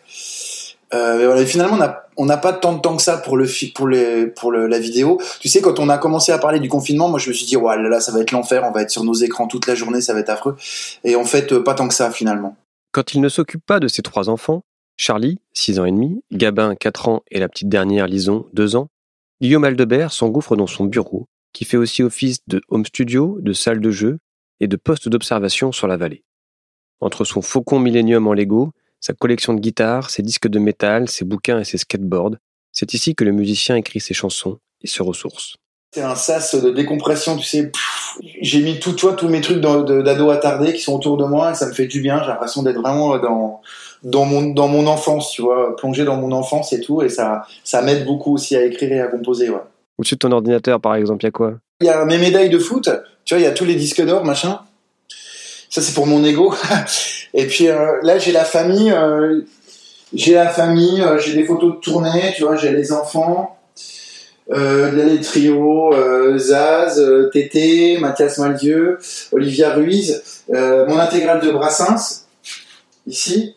Euh, 0.95 1.45
finalement, 1.45 1.77
on 2.17 2.25
n'a 2.25 2.37
pas 2.37 2.53
tant 2.53 2.73
de 2.73 2.79
temps 2.79 2.95
que 2.95 3.03
ça 3.03 3.17
pour 3.17 3.37
le 3.37 3.45
pour 3.75 3.87
les 3.87 4.25
pour 4.25 4.51
la 4.51 4.79
vidéo. 4.79 5.19
Tu 5.41 5.47
sais, 5.47 5.61
quand 5.61 5.77
on 5.77 5.89
a 5.89 5.99
commencé 5.99 6.31
à 6.31 6.39
parler 6.39 6.59
du 6.59 6.69
confinement, 6.69 7.07
moi 7.07 7.19
je 7.19 7.29
me 7.29 7.35
suis 7.35 7.45
dit, 7.45 7.55
ouais, 7.55 7.77
là, 7.77 7.87
là 7.87 7.99
ça 7.99 8.11
va 8.11 8.21
être 8.21 8.31
l'enfer, 8.31 8.63
on 8.67 8.71
va 8.71 8.81
être 8.81 8.89
sur 8.89 9.03
nos 9.03 9.13
écrans 9.13 9.45
toute 9.45 9.67
la 9.67 9.75
journée, 9.75 10.01
ça 10.01 10.13
va 10.13 10.21
être 10.21 10.29
affreux. 10.29 10.55
Et 11.03 11.15
en 11.15 11.25
fait, 11.25 11.59
pas 11.59 11.75
tant 11.75 11.87
que 11.87 11.93
ça 11.93 12.09
finalement. 12.09 12.55
Quand 12.93 13.13
il 13.13 13.21
ne 13.21 13.29
s'occupe 13.29 13.63
pas 13.63 13.79
de 13.79 13.87
ses 13.87 14.01
trois 14.01 14.27
enfants, 14.27 14.63
Charlie, 14.97 15.37
6 15.53 15.79
ans 15.79 15.85
et 15.85 15.91
demi, 15.91 16.23
Gabin, 16.31 16.75
4 16.75 17.07
ans 17.07 17.23
et 17.29 17.39
la 17.39 17.47
petite 17.47 17.69
dernière 17.69 18.07
Lison, 18.07 18.47
2 18.53 18.75
ans, 18.75 18.89
Guillaume 19.41 19.63
Aldebert 19.63 20.11
s'engouffre 20.11 20.55
dans 20.55 20.65
son 20.65 20.85
bureau, 20.85 21.27
qui 21.53 21.65
fait 21.65 21.77
aussi 21.77 22.01
office 22.01 22.39
de 22.47 22.61
home 22.69 22.85
studio, 22.85 23.37
de 23.39 23.53
salle 23.53 23.79
de 23.79 23.91
jeu 23.91 24.17
et 24.59 24.67
de 24.67 24.75
poste 24.75 25.07
d'observation 25.07 25.71
sur 25.71 25.87
la 25.87 25.97
vallée. 25.97 26.23
Entre 26.99 27.25
son 27.25 27.43
faucon 27.43 27.79
Millennium 27.79 28.25
en 28.27 28.33
Lego, 28.33 28.71
sa 28.99 29.13
collection 29.13 29.53
de 29.53 29.59
guitares, 29.59 30.09
ses 30.09 30.23
disques 30.23 30.47
de 30.47 30.57
métal, 30.57 31.07
ses 31.07 31.25
bouquins 31.25 31.59
et 31.59 31.63
ses 31.63 31.77
skateboards, 31.77 32.37
c'est 32.71 32.95
ici 32.95 33.13
que 33.13 33.23
le 33.23 33.31
musicien 33.31 33.75
écrit 33.75 33.99
ses 33.99 34.15
chansons 34.15 34.57
et 34.81 34.87
se 34.87 35.03
ressource. 35.03 35.57
C'est 35.93 36.01
un 36.01 36.15
sas 36.15 36.55
de 36.55 36.71
décompression, 36.71 37.37
tu 37.37 37.45
sais. 37.45 37.71
J'ai 38.41 38.61
mis 38.61 38.79
tout, 38.79 38.93
toi, 38.93 39.13
tous 39.13 39.29
mes 39.29 39.41
trucs 39.41 39.61
d'ado 39.61 40.29
attardé 40.31 40.73
qui 40.73 40.81
sont 40.81 40.95
autour 40.95 41.17
de 41.17 41.25
moi 41.25 41.51
et 41.51 41.55
ça 41.55 41.67
me 41.67 41.73
fait 41.73 41.87
du 41.87 42.01
bien. 42.01 42.21
J'ai 42.21 42.27
l'impression 42.27 42.63
d'être 42.63 42.81
vraiment 42.81 43.17
dans, 43.19 43.61
dans 44.03 44.25
mon 44.25 44.49
dans 44.53 44.67
mon 44.67 44.87
enfance, 44.87 45.31
tu 45.31 45.41
vois, 45.41 45.75
plonger 45.75 46.05
dans 46.05 46.17
mon 46.17 46.31
enfance 46.31 46.73
et 46.73 46.81
tout, 46.81 47.01
et 47.01 47.09
ça 47.09 47.45
ça 47.63 47.81
m'aide 47.81 48.05
beaucoup 48.05 48.33
aussi 48.35 48.55
à 48.55 48.63
écrire 48.63 48.91
et 48.91 49.01
à 49.01 49.07
composer, 49.07 49.49
ouais. 49.49 49.61
Au-dessus 49.97 50.15
de 50.15 50.19
ton 50.19 50.31
ordinateur, 50.31 50.79
par 50.79 50.95
exemple, 50.95 51.23
il 51.23 51.27
y 51.27 51.29
a 51.29 51.31
quoi? 51.31 51.53
Il 51.81 51.87
y 51.87 51.89
a 51.89 52.05
mes 52.05 52.17
médailles 52.17 52.49
de 52.49 52.59
foot, 52.59 52.89
tu 53.25 53.33
vois, 53.33 53.41
il 53.41 53.43
y 53.43 53.47
a 53.47 53.51
tous 53.51 53.65
les 53.65 53.75
disques 53.75 54.03
d'or, 54.05 54.23
machin. 54.23 54.59
Ça 55.69 55.81
c'est 55.81 55.93
pour 55.93 56.07
mon 56.07 56.23
ego. 56.23 56.53
et 57.33 57.45
puis 57.47 57.67
euh, 57.67 57.99
là 58.01 58.17
j'ai 58.17 58.31
la 58.31 58.45
famille, 58.45 58.91
euh, 58.91 59.41
j'ai 60.13 60.33
la 60.33 60.47
famille, 60.47 61.01
euh, 61.01 61.19
j'ai 61.19 61.33
des 61.33 61.43
photos 61.43 61.75
de 61.75 61.79
tournée, 61.79 62.33
tu 62.35 62.43
vois, 62.43 62.55
j'ai 62.55 62.71
les 62.71 62.91
enfants. 62.91 63.53
Euh, 64.49 64.91
les 64.93 65.19
trios, 65.19 65.93
Zaz, 66.37 67.03
Tété, 67.33 67.97
Mathias 67.97 68.37
Malzieu, 68.37 68.97
Olivia 69.33 69.73
Ruiz, 69.73 70.23
mon 70.47 70.97
intégrale 70.97 71.41
de 71.41 71.51
Brassens, 71.51 72.27
ici, 73.05 73.56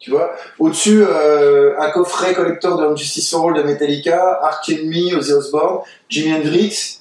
tu 0.00 0.10
vois. 0.10 0.34
Au-dessus, 0.58 1.04
euh, 1.06 1.78
un 1.78 1.90
coffret 1.90 2.32
collector 2.32 2.78
de 2.78 2.96
Justice 2.96 3.30
for 3.30 3.48
All 3.48 3.54
de 3.54 3.62
Metallica, 3.62 4.40
Arch 4.42 4.70
Enemy, 4.70 5.14
Ozzy 5.14 5.32
Osbourne, 5.32 5.80
Jimi 6.08 6.34
Hendrix, 6.34 7.00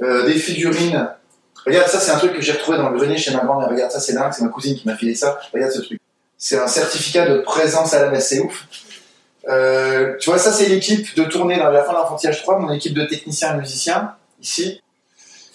euh, 0.00 0.24
des 0.24 0.34
figurines. 0.34 1.10
Regarde, 1.66 1.88
ça 1.88 2.00
c'est 2.00 2.10
un 2.10 2.16
truc 2.16 2.32
que 2.32 2.40
j'ai 2.40 2.52
retrouvé 2.52 2.78
dans 2.78 2.88
le 2.88 2.98
grenier 2.98 3.18
chez 3.18 3.32
ma 3.32 3.40
grand-mère. 3.40 3.68
Regarde, 3.68 3.92
ça 3.92 4.00
c'est 4.00 4.14
dingue, 4.14 4.32
c'est 4.34 4.42
ma 4.42 4.48
cousine 4.48 4.74
qui 4.74 4.88
m'a 4.88 4.96
filé 4.96 5.14
ça. 5.14 5.38
Regarde 5.52 5.72
ce 5.72 5.82
truc. 5.82 6.00
C'est 6.38 6.58
un 6.58 6.66
certificat 6.66 7.28
de 7.28 7.38
présence 7.38 7.92
à 7.92 8.02
la 8.02 8.10
messe, 8.10 8.30
c'est 8.30 8.40
ouf. 8.40 8.64
Euh, 9.48 10.16
tu 10.18 10.30
vois, 10.30 10.38
ça 10.38 10.52
c'est 10.52 10.66
l'équipe 10.66 11.14
de 11.14 11.24
tournée 11.24 11.58
dans 11.58 11.70
la 11.70 11.84
fin 11.84 11.92
de 11.92 11.98
l'enfantillage 11.98 12.42
3, 12.42 12.60
mon 12.60 12.72
équipe 12.72 12.94
de 12.94 13.04
techniciens 13.04 13.54
et 13.54 13.58
musiciens, 13.58 14.14
ici. 14.40 14.80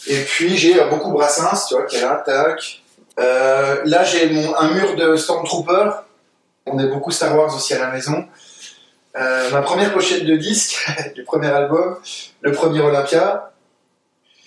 Et 0.05 0.21
puis 0.21 0.55
j'ai 0.55 0.75
beaucoup 0.91 1.11
Brassens, 1.11 1.67
tu 1.67 1.73
vois, 1.73 1.85
qui 1.85 1.95
est 1.97 2.01
là, 2.01 2.23
tac. 2.23 2.83
là 3.17 4.03
j'ai 4.03 4.29
un 4.57 4.71
mur 4.73 4.95
de 4.95 5.15
Stormtrooper 5.15 5.89
on 6.71 6.79
est 6.79 6.87
beaucoup 6.87 7.11
Star 7.11 7.35
Wars 7.35 7.53
aussi 7.55 7.73
à 7.73 7.79
la 7.79 7.91
maison. 7.91 8.25
Euh, 9.15 9.49
ma 9.51 9.61
première 9.61 9.93
pochette 9.93 10.25
de 10.25 10.35
disque 10.35 10.85
du 11.15 11.23
premier 11.23 11.47
album, 11.47 11.97
le 12.41 12.51
premier 12.51 12.81
Olympia, 12.81 13.51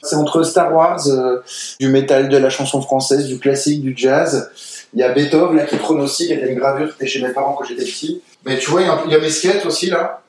c'est 0.03 0.17
entre 0.17 0.43
Star 0.43 0.73
Wars, 0.73 1.01
euh, 1.09 1.43
du 1.79 1.89
métal, 1.89 2.29
de 2.29 2.37
la 2.37 2.51
chanson 2.51 2.81
française, 2.81 3.27
du 3.27 3.39
classique, 3.39 3.83
du 3.83 3.95
jazz. 3.97 4.51
Il 4.95 5.01
y 5.01 5.03
a 5.03 5.13
Beethoven, 5.13 5.57
là, 5.57 5.65
qui 5.65 5.75
est 5.75 5.79
pronostic, 5.79 6.29
qui 6.29 6.33
était 6.35 6.53
une 6.53 6.59
gravure 6.59 6.89
qui 6.89 6.95
était 6.95 7.07
chez 7.07 7.23
mes 7.23 7.33
parents 7.33 7.53
quand 7.53 7.65
j'étais 7.65 7.85
petit. 7.85 8.23
Mais 8.47 8.59
tu 8.59 8.71
vois, 8.71 8.81
il 8.81 8.87
y, 8.87 8.91
a, 8.91 9.03
il 9.07 9.13
y 9.13 9.15
a 9.15 9.19
mes 9.19 9.31
skates 9.31 9.67
aussi, 9.67 9.91
là. 9.91 10.23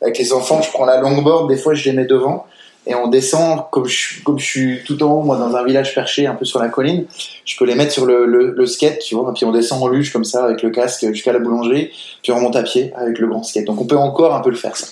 Avec 0.00 0.18
les 0.18 0.32
enfants, 0.32 0.62
je 0.62 0.70
prends 0.70 0.84
la 0.84 1.00
longboard, 1.00 1.48
des 1.48 1.56
fois 1.56 1.74
je 1.74 1.84
les 1.88 1.96
mets 1.96 2.04
devant 2.04 2.46
et 2.86 2.94
on 2.94 3.08
descend 3.08 3.64
comme 3.70 3.88
je, 3.88 4.16
suis 4.38 4.84
tout 4.84 5.02
en 5.02 5.12
haut 5.12 5.22
moi 5.22 5.36
dans 5.36 5.54
un 5.54 5.64
village 5.64 5.94
perché 5.94 6.26
un 6.26 6.34
peu 6.34 6.44
sur 6.44 6.60
la 6.60 6.68
colline 6.68 7.06
je 7.44 7.56
peux 7.56 7.64
les 7.64 7.74
mettre 7.74 7.92
sur 7.92 8.04
le, 8.06 8.66
skate 8.66 8.98
tu 8.98 9.14
vois 9.14 9.30
et 9.30 9.34
puis 9.34 9.44
on 9.44 9.52
descend 9.52 9.82
en 9.82 9.88
luge 9.88 10.12
comme 10.12 10.24
ça 10.24 10.44
avec 10.44 10.62
le 10.62 10.70
casque 10.70 11.06
jusqu'à 11.12 11.32
la 11.32 11.38
boulangerie 11.38 11.90
puis 12.22 12.32
on 12.32 12.36
remonte 12.36 12.56
à 12.56 12.62
pied 12.62 12.92
avec 12.96 13.18
le 13.18 13.26
grand 13.26 13.42
skate. 13.42 13.64
Donc 13.64 13.80
on 13.80 13.86
peut 13.86 13.96
encore 13.96 14.34
un 14.34 14.40
peu 14.40 14.50
le 14.50 14.56
faire 14.56 14.76
ça. 14.76 14.86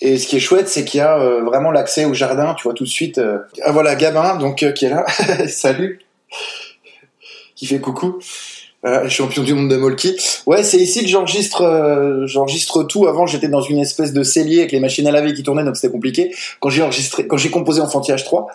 Et 0.00 0.18
ce 0.18 0.26
qui 0.26 0.36
est 0.36 0.40
chouette 0.40 0.68
c'est 0.68 0.84
qu'il 0.84 0.98
y 0.98 1.02
a 1.02 1.18
euh, 1.18 1.42
vraiment 1.42 1.70
l'accès 1.70 2.04
au 2.04 2.12
jardin 2.12 2.54
tu 2.54 2.64
vois 2.64 2.74
tout 2.74 2.84
de 2.84 2.88
suite 2.88 3.18
euh, 3.18 3.38
ah 3.62 3.72
voilà 3.72 3.94
Gabin 3.94 4.36
donc 4.36 4.62
euh, 4.62 4.72
qui 4.72 4.86
est 4.86 4.90
là. 4.90 5.06
Salut. 5.48 6.00
Qui 7.54 7.66
fait 7.66 7.80
coucou 7.80 8.18
champion 9.08 9.42
du 9.42 9.54
monde 9.54 9.70
de 9.70 9.76
Molki. 9.76 10.16
Ouais, 10.46 10.62
c'est 10.62 10.78
ici 10.78 11.02
que 11.02 11.08
j'enregistre, 11.08 11.62
euh, 11.62 12.26
j'enregistre 12.26 12.84
tout. 12.84 13.06
Avant, 13.06 13.26
j'étais 13.26 13.48
dans 13.48 13.60
une 13.60 13.78
espèce 13.78 14.12
de 14.12 14.22
cellier 14.22 14.60
avec 14.60 14.72
les 14.72 14.80
machines 14.80 15.06
à 15.06 15.10
laver 15.10 15.34
qui 15.34 15.42
tournaient, 15.42 15.64
donc 15.64 15.76
c'était 15.76 15.92
compliqué. 15.92 16.34
Quand 16.60 16.70
j'ai 16.70 16.82
enregistré, 16.82 17.26
quand 17.26 17.36
j'ai 17.36 17.50
composé 17.50 17.80
Enfantillage 17.80 18.24
3, 18.24 18.46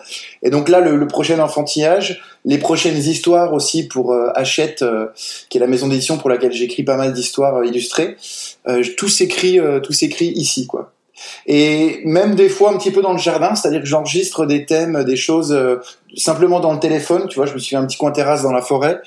et 0.42 0.50
donc 0.50 0.68
là, 0.68 0.80
le, 0.80 1.06
prochain 1.06 1.38
Enfantillage, 1.38 2.22
les 2.44 2.58
prochaines 2.58 2.96
histoires 2.96 3.52
aussi 3.52 3.86
pour 3.86 4.12
euh, 4.12 4.30
Hachette, 4.34 4.82
euh, 4.82 5.06
qui 5.48 5.58
est 5.58 5.60
la 5.60 5.66
maison 5.66 5.88
d'édition 5.88 6.18
pour 6.18 6.30
laquelle 6.30 6.52
j'écris 6.52 6.82
pas 6.82 6.96
mal 6.96 7.12
d'histoires 7.12 7.64
illustrées. 7.64 8.16
tout 8.96 9.08
s'écrit, 9.08 9.58
tout 9.82 9.92
s'écrit 9.92 10.28
ici, 10.28 10.66
quoi. 10.66 10.92
Et 11.46 12.00
même 12.04 12.34
des 12.34 12.48
fois 12.48 12.70
un 12.70 12.78
petit 12.78 12.90
peu 12.90 13.00
dans 13.00 13.12
le 13.12 13.18
jardin, 13.18 13.54
c'est-à-dire 13.54 13.80
que 13.80 13.86
j'enregistre 13.86 14.46
des 14.46 14.66
thèmes, 14.66 15.04
des 15.04 15.16
choses 15.16 15.56
simplement 16.16 16.58
dans 16.58 16.72
le 16.72 16.80
téléphone. 16.80 17.26
Tu 17.28 17.36
vois, 17.36 17.46
je 17.46 17.54
me 17.54 17.58
suis 17.58 17.70
fait 17.70 17.76
un 17.76 17.86
petit 17.86 17.98
coin 17.98 18.10
terrasse 18.10 18.42
dans 18.42 18.52
la 18.52 18.62
forêt 18.62 19.00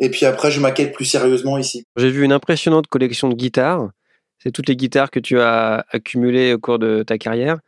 et 0.00 0.10
puis 0.10 0.26
après, 0.26 0.50
je 0.50 0.58
maquette 0.58 0.92
plus 0.92 1.04
sérieusement 1.04 1.56
ici. 1.58 1.84
J'ai 1.96 2.10
vu 2.10 2.24
une 2.24 2.32
impressionnante 2.32 2.88
collection 2.88 3.28
de 3.28 3.34
guitares. 3.34 3.90
C'est 4.42 4.50
toutes 4.50 4.68
les 4.68 4.76
guitares 4.76 5.10
que 5.10 5.20
tu 5.20 5.38
as 5.38 5.84
accumulées 5.92 6.54
au 6.54 6.58
cours 6.58 6.80
de 6.80 7.04
ta 7.04 7.18
carrière. 7.18 7.58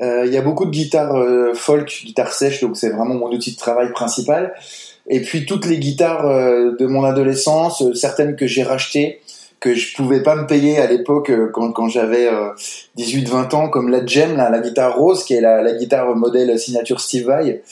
Il 0.00 0.30
y 0.30 0.36
a 0.36 0.42
beaucoup 0.42 0.64
de 0.64 0.70
guitares 0.70 1.14
folk, 1.54 2.02
guitare 2.04 2.32
sèche, 2.32 2.60
donc 2.60 2.76
c'est 2.76 2.90
vraiment 2.90 3.14
mon 3.14 3.32
outil 3.32 3.52
de 3.52 3.56
travail 3.56 3.90
principal. 3.92 4.54
Et 5.08 5.22
puis 5.22 5.46
toutes 5.46 5.66
les 5.66 5.78
guitares 5.78 6.24
de 6.24 6.86
mon 6.86 7.04
adolescence, 7.04 7.82
certaines 7.94 8.36
que 8.36 8.46
j'ai 8.46 8.62
rachetées, 8.62 9.20
que 9.60 9.74
je 9.74 9.96
pouvais 9.96 10.22
pas 10.22 10.36
me 10.36 10.46
payer 10.46 10.78
à 10.78 10.86
l'époque 10.86 11.32
quand, 11.52 11.72
quand 11.72 11.88
j'avais 11.88 12.28
18-20 12.96 13.54
ans, 13.54 13.68
comme 13.68 13.88
la 13.88 14.06
Gem, 14.06 14.36
la 14.36 14.58
guitare 14.60 14.96
rose, 14.96 15.24
qui 15.24 15.34
est 15.34 15.40
la, 15.40 15.62
la 15.62 15.72
guitare 15.72 16.14
modèle 16.14 16.58
signature 16.58 17.00
Steve 17.00 17.26
Vai, 17.26 17.62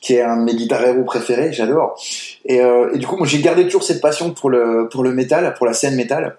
qui 0.00 0.14
est 0.14 0.22
un 0.22 0.36
de 0.36 0.44
mes 0.44 0.54
guitares 0.54 0.84
héros 0.84 1.04
préférés, 1.04 1.52
j'adore. 1.52 2.00
Et, 2.44 2.58
et, 2.58 2.98
du 2.98 3.06
coup, 3.06 3.16
moi 3.16 3.26
j'ai 3.26 3.40
gardé 3.40 3.64
toujours 3.64 3.82
cette 3.82 4.00
passion 4.00 4.32
pour 4.32 4.50
le 4.50 4.88
pour 4.88 5.02
le 5.02 5.12
métal, 5.12 5.52
pour 5.54 5.66
la 5.66 5.72
scène 5.72 5.96
métal. 5.96 6.36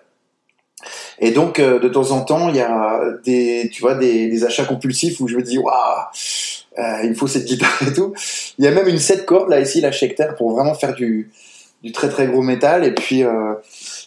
Et 1.19 1.31
donc, 1.31 1.59
euh, 1.59 1.79
de 1.79 1.87
temps 1.87 2.11
en 2.11 2.21
temps, 2.21 2.49
il 2.49 2.55
y 2.55 2.61
a 2.61 3.01
des, 3.23 3.69
tu 3.71 3.81
vois, 3.81 3.95
des, 3.95 4.27
des 4.27 4.43
achats 4.43 4.65
compulsifs 4.65 5.19
où 5.19 5.27
je 5.27 5.37
me 5.37 5.41
dis, 5.41 5.57
waouh, 5.57 5.73
euh, 6.79 6.99
il 7.03 7.11
me 7.11 7.15
faut 7.15 7.27
cette 7.27 7.45
guitare 7.45 7.79
et 7.87 7.93
tout. 7.93 8.13
Il 8.57 8.65
y 8.65 8.67
a 8.67 8.71
même 8.71 8.87
une 8.87 8.99
7 8.99 9.25
cordes 9.25 9.49
là 9.49 9.59
ici, 9.59 9.81
la 9.81 9.91
Schecter, 9.91 10.27
pour 10.37 10.51
vraiment 10.51 10.73
faire 10.73 10.93
du, 10.93 11.31
du 11.83 11.91
très 11.91 12.09
très 12.09 12.27
gros 12.27 12.41
métal. 12.41 12.85
Et 12.85 12.93
puis, 12.93 13.23
euh, 13.23 13.53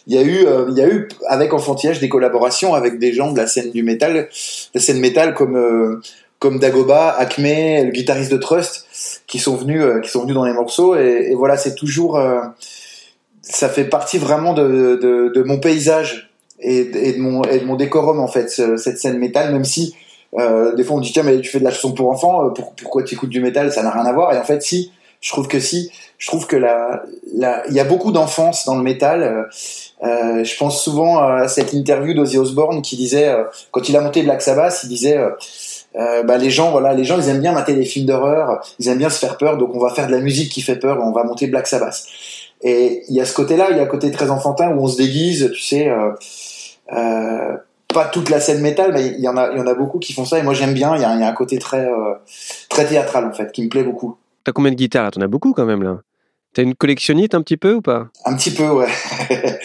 il 0.07 0.15
y 0.15 0.17
a 0.17 0.23
eu, 0.23 0.45
euh, 0.45 0.65
il 0.69 0.77
y 0.77 0.81
a 0.81 0.87
eu 0.87 1.07
avec 1.27 1.53
Enfantillage 1.53 1.99
des 1.99 2.09
collaborations 2.09 2.73
avec 2.73 2.97
des 2.97 3.13
gens 3.13 3.31
de 3.31 3.37
la 3.37 3.45
scène 3.45 3.71
du 3.71 3.83
métal, 3.83 4.29
la 4.73 4.81
scène 4.81 4.99
métal 4.99 5.33
comme 5.33 5.55
euh, 5.55 6.01
comme 6.39 6.59
Dagoba, 6.59 7.15
Acme, 7.17 7.45
le 7.45 7.91
guitariste 7.91 8.31
de 8.31 8.37
Trust, 8.37 8.85
qui 9.25 9.39
sont 9.39 9.55
venus, 9.55 9.83
qui 10.03 10.09
sont 10.09 10.21
venus 10.21 10.35
dans 10.35 10.45
les 10.45 10.53
morceaux. 10.53 10.95
Et, 10.95 11.29
et 11.31 11.35
voilà, 11.35 11.57
c'est 11.57 11.73
toujours, 11.73 12.21
ça 13.41 13.69
fait 13.69 13.85
partie 13.85 14.19
vraiment 14.19 14.53
de, 14.53 14.99
de, 15.01 15.31
de 15.33 15.43
mon 15.43 15.57
paysage 15.57 16.27
et, 16.59 17.13
de 17.13 17.19
mon, 17.19 17.43
et 17.43 17.59
de 17.59 17.65
mon 17.65 17.75
décorum 17.75 18.19
en 18.19 18.27
fait 18.27 18.49
cette 18.49 18.97
scène 18.97 19.17
métal 19.17 19.53
même 19.53 19.65
si 19.65 19.95
euh, 20.37 20.75
des 20.75 20.83
fois 20.83 20.97
on 20.97 20.99
dit 20.99 21.11
tiens 21.11 21.23
mais 21.23 21.39
tu 21.39 21.49
fais 21.49 21.59
de 21.59 21.63
la 21.63 21.71
chanson 21.71 21.93
pour 21.93 22.09
enfants 22.09 22.45
euh, 22.45 22.49
pourquoi 22.49 23.03
tu 23.03 23.15
écoutes 23.15 23.29
du 23.29 23.41
métal? 23.41 23.71
Ça 23.71 23.83
n'a 23.83 23.91
rien 23.91 24.05
à 24.05 24.13
voir 24.13 24.33
et 24.33 24.37
en 24.37 24.43
fait 24.43 24.61
si 24.61 24.91
je 25.21 25.31
trouve 25.31 25.47
que 25.47 25.59
si 25.59 25.91
je 26.17 26.27
trouve 26.27 26.47
que 26.47 26.55
la 26.55 27.03
il 27.33 27.73
y 27.73 27.79
a 27.79 27.83
beaucoup 27.83 28.11
d'enfance 28.11 28.65
dans 28.65 28.75
le 28.75 28.83
métal 28.83 29.23
euh, 29.23 29.43
euh, 30.03 30.43
je 30.43 30.57
pense 30.57 30.83
souvent 30.83 31.19
à 31.19 31.47
cette 31.47 31.73
interview 31.73 32.13
d'Ozzy 32.13 32.37
Osbourne 32.37 32.81
qui 32.81 32.95
disait 32.95 33.29
euh, 33.29 33.43
quand 33.71 33.87
il 33.89 33.95
a 33.95 34.01
monté 34.01 34.23
Black 34.23 34.41
Sabbath 34.41 34.79
il 34.83 34.89
disait 34.89 35.17
euh, 35.17 36.23
bah, 36.23 36.37
les 36.37 36.49
gens 36.49 36.71
voilà 36.71 36.93
les 36.93 37.03
gens 37.03 37.17
ils 37.17 37.29
aiment 37.29 37.41
bien 37.41 37.53
mater 37.53 37.73
des 37.73 37.85
films 37.85 38.05
d'horreur 38.05 38.61
ils 38.79 38.87
aiment 38.87 38.99
bien 38.99 39.09
se 39.09 39.19
faire 39.19 39.37
peur 39.37 39.57
donc 39.57 39.73
on 39.73 39.79
va 39.79 39.93
faire 39.93 40.07
de 40.07 40.11
la 40.11 40.19
musique 40.19 40.51
qui 40.51 40.61
fait 40.61 40.77
peur 40.77 40.99
on 41.01 41.11
va 41.11 41.23
monter 41.23 41.47
Black 41.47 41.67
Sabbath 41.67 42.03
et 42.61 43.03
il 43.09 43.15
y 43.15 43.21
a 43.21 43.25
ce 43.25 43.33
côté 43.33 43.57
là 43.57 43.67
il 43.71 43.77
y 43.77 43.79
a 43.79 43.83
un 43.83 43.87
côté 43.87 44.11
très 44.11 44.29
enfantin 44.29 44.69
où 44.69 44.83
on 44.83 44.87
se 44.87 44.97
déguise 44.97 45.51
tu 45.53 45.61
sais 45.61 45.89
euh, 46.93 47.57
pas 47.93 48.05
toute 48.05 48.29
la 48.29 48.39
scène 48.39 48.61
métal, 48.61 48.91
mais 48.93 49.07
il 49.07 49.19
y 49.19 49.27
en 49.27 49.37
a, 49.37 49.51
il 49.51 49.57
y 49.57 49.61
en 49.61 49.67
a 49.67 49.73
beaucoup 49.73 49.99
qui 49.99 50.13
font 50.13 50.25
ça 50.25 50.39
et 50.39 50.43
moi 50.43 50.53
j'aime 50.53 50.73
bien. 50.73 50.95
Il 50.95 51.01
y, 51.01 51.05
a, 51.05 51.09
un 51.09 51.33
côté 51.33 51.57
très, 51.57 51.85
euh, 51.85 52.13
très 52.69 52.85
théâtral 52.85 53.25
en 53.25 53.33
fait, 53.33 53.51
qui 53.51 53.63
me 53.63 53.69
plaît 53.69 53.83
beaucoup. 53.83 54.17
T'as 54.47 54.53
combien 54.53 54.71
de 54.71 54.77
guitares 54.77 55.03
là? 55.03 55.11
T'en 55.11 55.19
as 55.19 55.27
beaucoup 55.27 55.51
quand 55.51 55.65
même 55.65 55.83
là. 55.83 55.99
T'as 56.53 56.63
une 56.63 56.73
collectionnite 56.73 57.35
un 57.35 57.41
petit 57.41 57.57
peu 57.57 57.73
ou 57.73 57.81
pas? 57.81 58.07
Un 58.23 58.33
petit 58.37 58.51
peu, 58.51 58.69
ouais. 58.69 58.87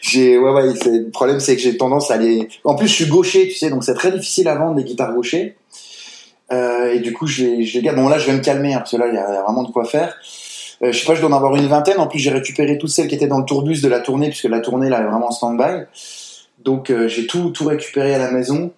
j'ai, 0.00 0.38
ouais, 0.38 0.50
ouais. 0.50 0.62
Le 0.62 1.10
problème 1.10 1.40
c'est 1.40 1.54
que 1.54 1.60
j'ai 1.60 1.76
tendance 1.76 2.10
à 2.10 2.14
aller. 2.14 2.48
En 2.64 2.74
plus, 2.74 2.88
je 2.88 2.94
suis 2.94 3.06
gaucher, 3.06 3.48
tu 3.48 3.54
sais, 3.56 3.68
donc 3.68 3.84
c'est 3.84 3.92
très 3.92 4.10
difficile 4.10 4.48
à 4.48 4.54
vendre 4.54 4.76
des 4.76 4.84
guitares 4.84 5.12
gauchers. 5.12 5.56
Euh, 6.52 6.94
et 6.94 7.00
du 7.00 7.12
coup, 7.12 7.26
je 7.26 7.44
les, 7.44 7.64
je 7.66 7.76
les 7.76 7.84
garde. 7.84 7.98
Bon, 7.98 8.08
là, 8.08 8.16
je 8.16 8.24
vais 8.24 8.32
me 8.32 8.40
calmer 8.40 8.72
hein, 8.72 8.78
parce 8.78 8.92
que 8.92 8.96
là, 8.96 9.08
il 9.08 9.14
y, 9.14 9.18
a 9.18 9.42
vraiment 9.42 9.62
de 9.62 9.70
quoi 9.70 9.84
faire. 9.84 10.16
Euh, 10.82 10.90
je 10.90 10.98
sais 10.98 11.04
pas, 11.04 11.14
je 11.14 11.20
dois 11.20 11.28
en 11.28 11.36
avoir 11.36 11.54
une 11.56 11.68
vingtaine. 11.68 11.98
En 11.98 12.06
plus, 12.06 12.18
j'ai 12.18 12.30
récupéré 12.30 12.78
toutes 12.78 12.88
celles 12.88 13.08
qui 13.08 13.16
étaient 13.16 13.26
dans 13.26 13.40
le 13.40 13.44
tourbus 13.44 13.82
de 13.82 13.88
la 13.88 14.00
tournée, 14.00 14.30
puisque 14.30 14.44
la 14.44 14.60
tournée 14.60 14.88
là 14.88 15.00
est 15.00 15.04
vraiment 15.04 15.28
en 15.28 15.32
stand-by. 15.32 15.84
Donc 16.64 16.88
euh, 16.88 17.08
j'ai 17.08 17.26
tout, 17.26 17.50
tout 17.50 17.66
récupéré 17.66 18.14
à 18.14 18.18
la 18.18 18.30
maison. 18.30 18.72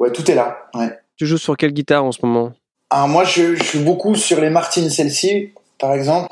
Ouais, 0.00 0.10
tout 0.10 0.28
est 0.28 0.34
là. 0.34 0.66
Ouais. 0.74 0.98
Tu 1.16 1.26
joues 1.26 1.38
sur 1.38 1.56
quelle 1.56 1.72
guitare 1.72 2.04
en 2.04 2.10
ce 2.10 2.18
moment? 2.26 2.52
Alors 2.90 3.08
moi, 3.08 3.24
je, 3.24 3.56
suis 3.62 3.80
beaucoup 3.80 4.14
sur 4.14 4.40
les 4.40 4.50
Martin 4.50 4.88
celle-ci, 4.88 5.52
par 5.78 5.94
exemple. 5.94 6.28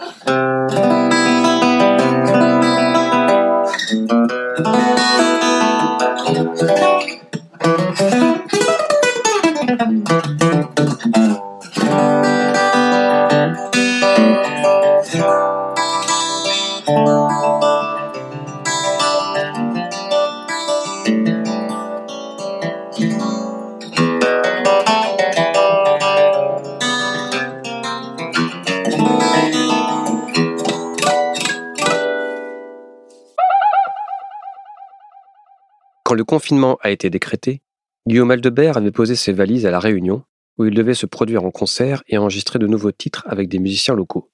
Quand 36.13 36.17
le 36.17 36.25
confinement 36.25 36.77
a 36.83 36.91
été 36.91 37.09
décrété, 37.09 37.63
Guillaume 38.07 38.33
Aldebert 38.33 38.77
avait 38.77 38.91
posé 38.91 39.17
ses 39.17 39.33
valises 39.33 39.65
à 39.65 39.71
La 39.71 39.79
Réunion, 39.79 40.25
où 40.59 40.67
il 40.67 40.75
devait 40.75 40.93
se 40.93 41.07
produire 41.07 41.43
en 41.43 41.51
concert 41.51 42.03
et 42.07 42.19
enregistrer 42.19 42.59
de 42.59 42.67
nouveaux 42.67 42.93
titres 42.93 43.25
avec 43.27 43.49
des 43.49 43.59
musiciens 43.59 43.95
locaux. 43.95 44.31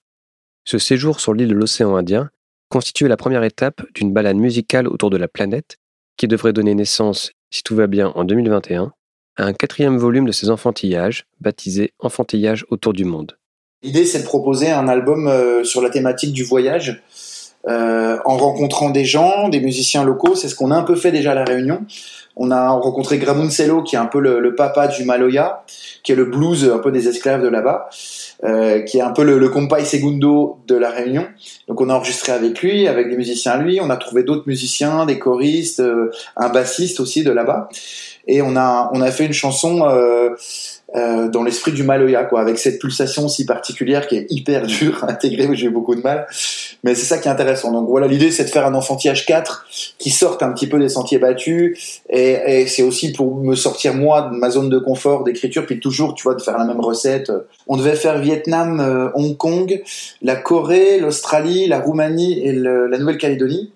Ce 0.64 0.78
séjour 0.78 1.20
sur 1.20 1.34
l'île 1.34 1.50
de 1.50 1.54
l'océan 1.54 1.94
Indien 1.94 2.30
constituait 2.68 3.06
la 3.06 3.16
première 3.16 3.44
étape 3.44 3.80
d'une 3.94 4.12
balade 4.12 4.38
musicale 4.38 4.88
autour 4.88 5.08
de 5.08 5.18
la 5.18 5.28
planète 5.28 5.76
qui 6.16 6.26
devrait 6.26 6.52
donner 6.52 6.74
naissance, 6.74 7.30
si 7.48 7.62
tout 7.62 7.76
va 7.76 7.86
bien 7.86 8.08
en 8.16 8.24
2021, 8.24 8.92
à 9.36 9.44
un 9.44 9.52
quatrième 9.52 9.98
volume 9.98 10.26
de 10.26 10.32
ses 10.32 10.50
enfantillages, 10.50 11.26
baptisé 11.40 11.94
Enfantillage 12.00 12.66
autour 12.70 12.92
du 12.92 13.04
monde. 13.04 13.38
L'idée, 13.84 14.04
c'est 14.04 14.22
de 14.22 14.26
proposer 14.26 14.72
un 14.72 14.88
album 14.88 15.28
euh, 15.28 15.62
sur 15.62 15.80
la 15.80 15.90
thématique 15.90 16.32
du 16.32 16.42
voyage, 16.42 17.04
euh, 17.66 18.18
en 18.24 18.36
rencontrant 18.36 18.90
des 18.90 19.04
gens, 19.04 19.48
des 19.48 19.60
musiciens 19.60 20.04
locaux. 20.04 20.34
C'est 20.34 20.48
ce 20.48 20.54
qu'on 20.54 20.70
a 20.70 20.76
un 20.76 20.84
peu 20.84 20.94
fait 20.94 21.10
déjà 21.10 21.32
à 21.32 21.34
la 21.34 21.44
Réunion. 21.44 21.84
On 22.36 22.52
a 22.52 22.70
rencontré 22.70 23.18
Gramuncello, 23.18 23.82
qui 23.82 23.96
est 23.96 23.98
un 23.98 24.06
peu 24.06 24.20
le, 24.20 24.54
papa 24.54 24.86
du 24.86 25.04
Maloya, 25.04 25.64
qui 26.04 26.12
est 26.12 26.14
le 26.14 26.24
blues 26.24 26.70
un 26.72 26.78
peu 26.78 26.92
des 26.92 27.08
esclaves 27.08 27.42
de 27.42 27.48
là-bas, 27.48 27.88
euh, 28.44 28.82
qui 28.82 28.98
est 28.98 29.02
un 29.02 29.10
peu 29.10 29.24
le, 29.24 29.38
le 29.38 29.48
compay 29.48 29.84
segundo 29.84 30.60
de 30.68 30.76
la 30.76 30.90
Réunion. 30.90 31.26
Donc 31.66 31.80
on 31.80 31.90
a 31.90 31.94
enregistré 31.94 32.30
avec 32.30 32.62
lui, 32.62 32.86
avec 32.86 33.10
des 33.10 33.16
musiciens 33.16 33.52
à 33.52 33.56
lui. 33.58 33.80
On 33.82 33.90
a 33.90 33.96
trouvé 33.96 34.22
d'autres 34.22 34.46
musiciens, 34.46 35.04
des 35.04 35.18
choristes, 35.18 35.80
euh, 35.80 36.12
un 36.36 36.48
bassiste 36.48 37.00
aussi 37.00 37.24
de 37.24 37.32
là-bas. 37.32 37.68
Et 38.28 38.40
on 38.40 38.54
a 38.56 38.88
on 38.94 39.00
a 39.00 39.10
fait 39.10 39.26
une 39.26 39.32
chanson. 39.32 39.82
Euh, 40.96 41.28
dans 41.28 41.42
l'esprit 41.42 41.72
du 41.72 41.82
Maloya, 41.82 42.24
quoi, 42.24 42.40
avec 42.40 42.58
cette 42.58 42.78
pulsation 42.78 43.28
si 43.28 43.44
particulière 43.44 44.06
qui 44.06 44.16
est 44.16 44.26
hyper 44.30 44.66
dure 44.66 45.04
à 45.04 45.10
intégrer, 45.10 45.46
j'ai 45.52 45.66
eu 45.66 45.70
beaucoup 45.70 45.94
de 45.94 46.00
mal. 46.00 46.26
Mais 46.82 46.94
c'est 46.94 47.04
ça 47.04 47.18
qui 47.18 47.28
est 47.28 47.30
intéressant. 47.30 47.72
Donc 47.72 47.88
voilà, 47.88 48.06
l'idée 48.06 48.30
c'est 48.30 48.44
de 48.44 48.48
faire 48.48 48.66
un 48.66 48.74
enfantillage 48.74 49.26
4 49.26 49.66
qui 49.98 50.08
sorte 50.08 50.42
un 50.42 50.50
petit 50.50 50.66
peu 50.66 50.78
des 50.78 50.88
sentiers 50.88 51.18
battus 51.18 52.02
et, 52.08 52.38
et 52.46 52.66
c'est 52.66 52.82
aussi 52.82 53.12
pour 53.12 53.36
me 53.36 53.54
sortir 53.54 53.92
moi 53.92 54.30
de 54.32 54.36
ma 54.36 54.48
zone 54.48 54.70
de 54.70 54.78
confort 54.78 55.24
d'écriture, 55.24 55.66
puis 55.66 55.78
toujours, 55.78 56.14
tu 56.14 56.22
vois, 56.22 56.34
de 56.34 56.40
faire 56.40 56.56
la 56.56 56.64
même 56.64 56.80
recette. 56.80 57.30
On 57.66 57.76
devait 57.76 57.96
faire 57.96 58.18
Vietnam, 58.18 58.80
euh, 58.80 59.10
Hong 59.14 59.36
Kong, 59.36 59.82
la 60.22 60.36
Corée, 60.36 60.98
l'Australie, 61.00 61.66
la 61.66 61.80
Roumanie 61.80 62.40
et 62.46 62.52
la 62.52 62.96
Nouvelle-Calédonie. 62.96 63.72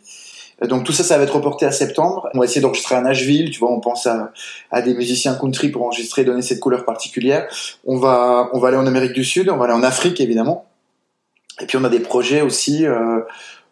Donc 0.69 0.85
tout 0.85 0.93
ça, 0.93 1.03
ça 1.03 1.19
va 1.19 1.25
être 1.25 1.35
reporté 1.35 1.67
à 1.67 1.73
septembre. 1.73 2.29
On 2.35 2.39
va 2.39 2.45
essayer 2.45 2.61
d'enregistrer 2.61 2.95
à 2.95 3.01
Nashville, 3.01 3.51
tu 3.51 3.59
vois, 3.59 3.73
on 3.73 3.81
pense 3.81 4.07
à, 4.07 4.33
à, 4.71 4.83
des 4.83 4.95
musiciens 4.95 5.35
country 5.35 5.71
pour 5.71 5.83
enregistrer, 5.83 6.25
donner 6.25 6.43
cette 6.43 6.61
couleur 6.61 6.85
particulière. 6.85 7.49
On 7.85 7.97
va, 7.97 8.49
on 8.53 8.59
va 8.59 8.69
aller 8.69 8.77
en 8.77 8.87
Amérique 8.87 9.13
du 9.13 9.25
Sud, 9.25 9.49
on 9.51 9.57
va 9.57 9.65
aller 9.65 9.75
en 9.75 9.83
Afrique 9.83 10.21
évidemment. 10.21 10.67
Et 11.61 11.67
puis 11.67 11.77
on 11.77 11.85
a 11.85 11.89
des 11.89 12.01
projets 12.01 12.43
aussi 12.43 12.87
euh, 12.87 13.21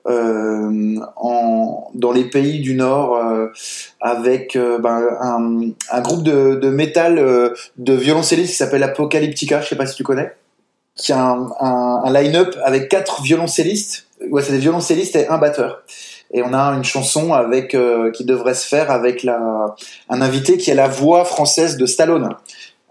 euh, 0.07 0.97
en, 1.17 1.91
dans 1.95 2.13
les 2.13 2.25
pays 2.25 2.61
du 2.61 2.75
Nord 2.75 3.17
euh, 3.17 3.49
avec 4.01 4.57
euh, 4.57 4.79
ben, 4.79 5.07
un, 5.21 5.71
un, 5.91 6.01
groupe 6.01 6.23
de, 6.23 6.55
de 6.57 6.71
métal 6.71 7.19
euh, 7.19 7.55
de 7.77 7.93
violoncellistes 7.93 8.53
qui 8.53 8.57
s'appelle 8.57 8.83
Apocalyptica, 8.83 9.61
je 9.61 9.69
sais 9.69 9.77
pas 9.77 9.87
si 9.87 9.97
tu 9.97 10.03
connais, 10.03 10.35
qui 10.97 11.13
a 11.13 11.23
un, 11.23 11.51
un, 11.61 12.03
un 12.05 12.13
line-up 12.13 12.57
avec 12.65 12.89
quatre 12.89 13.23
violoncellistes. 13.23 14.07
Ouais, 14.29 14.43
c'est 14.43 14.53
des 14.53 14.59
violoncellistes 14.59 15.17
et 15.17 15.29
un 15.29 15.39
batteur 15.39 15.83
et 16.33 16.43
on 16.43 16.53
a 16.55 16.73
une 16.75 16.85
chanson 16.85 17.33
avec 17.33 17.75
euh, 17.75 18.11
qui 18.13 18.25
devrait 18.25 18.55
se 18.55 18.67
faire 18.67 18.91
avec 18.91 19.23
la, 19.23 19.75
un 20.09 20.23
invité 20.23 20.59
qui 20.59 20.71
est 20.71 20.75
la 20.75 20.89
voix 20.89 21.25
française 21.25 21.77
de 21.77 21.87
Stallone 21.87 22.37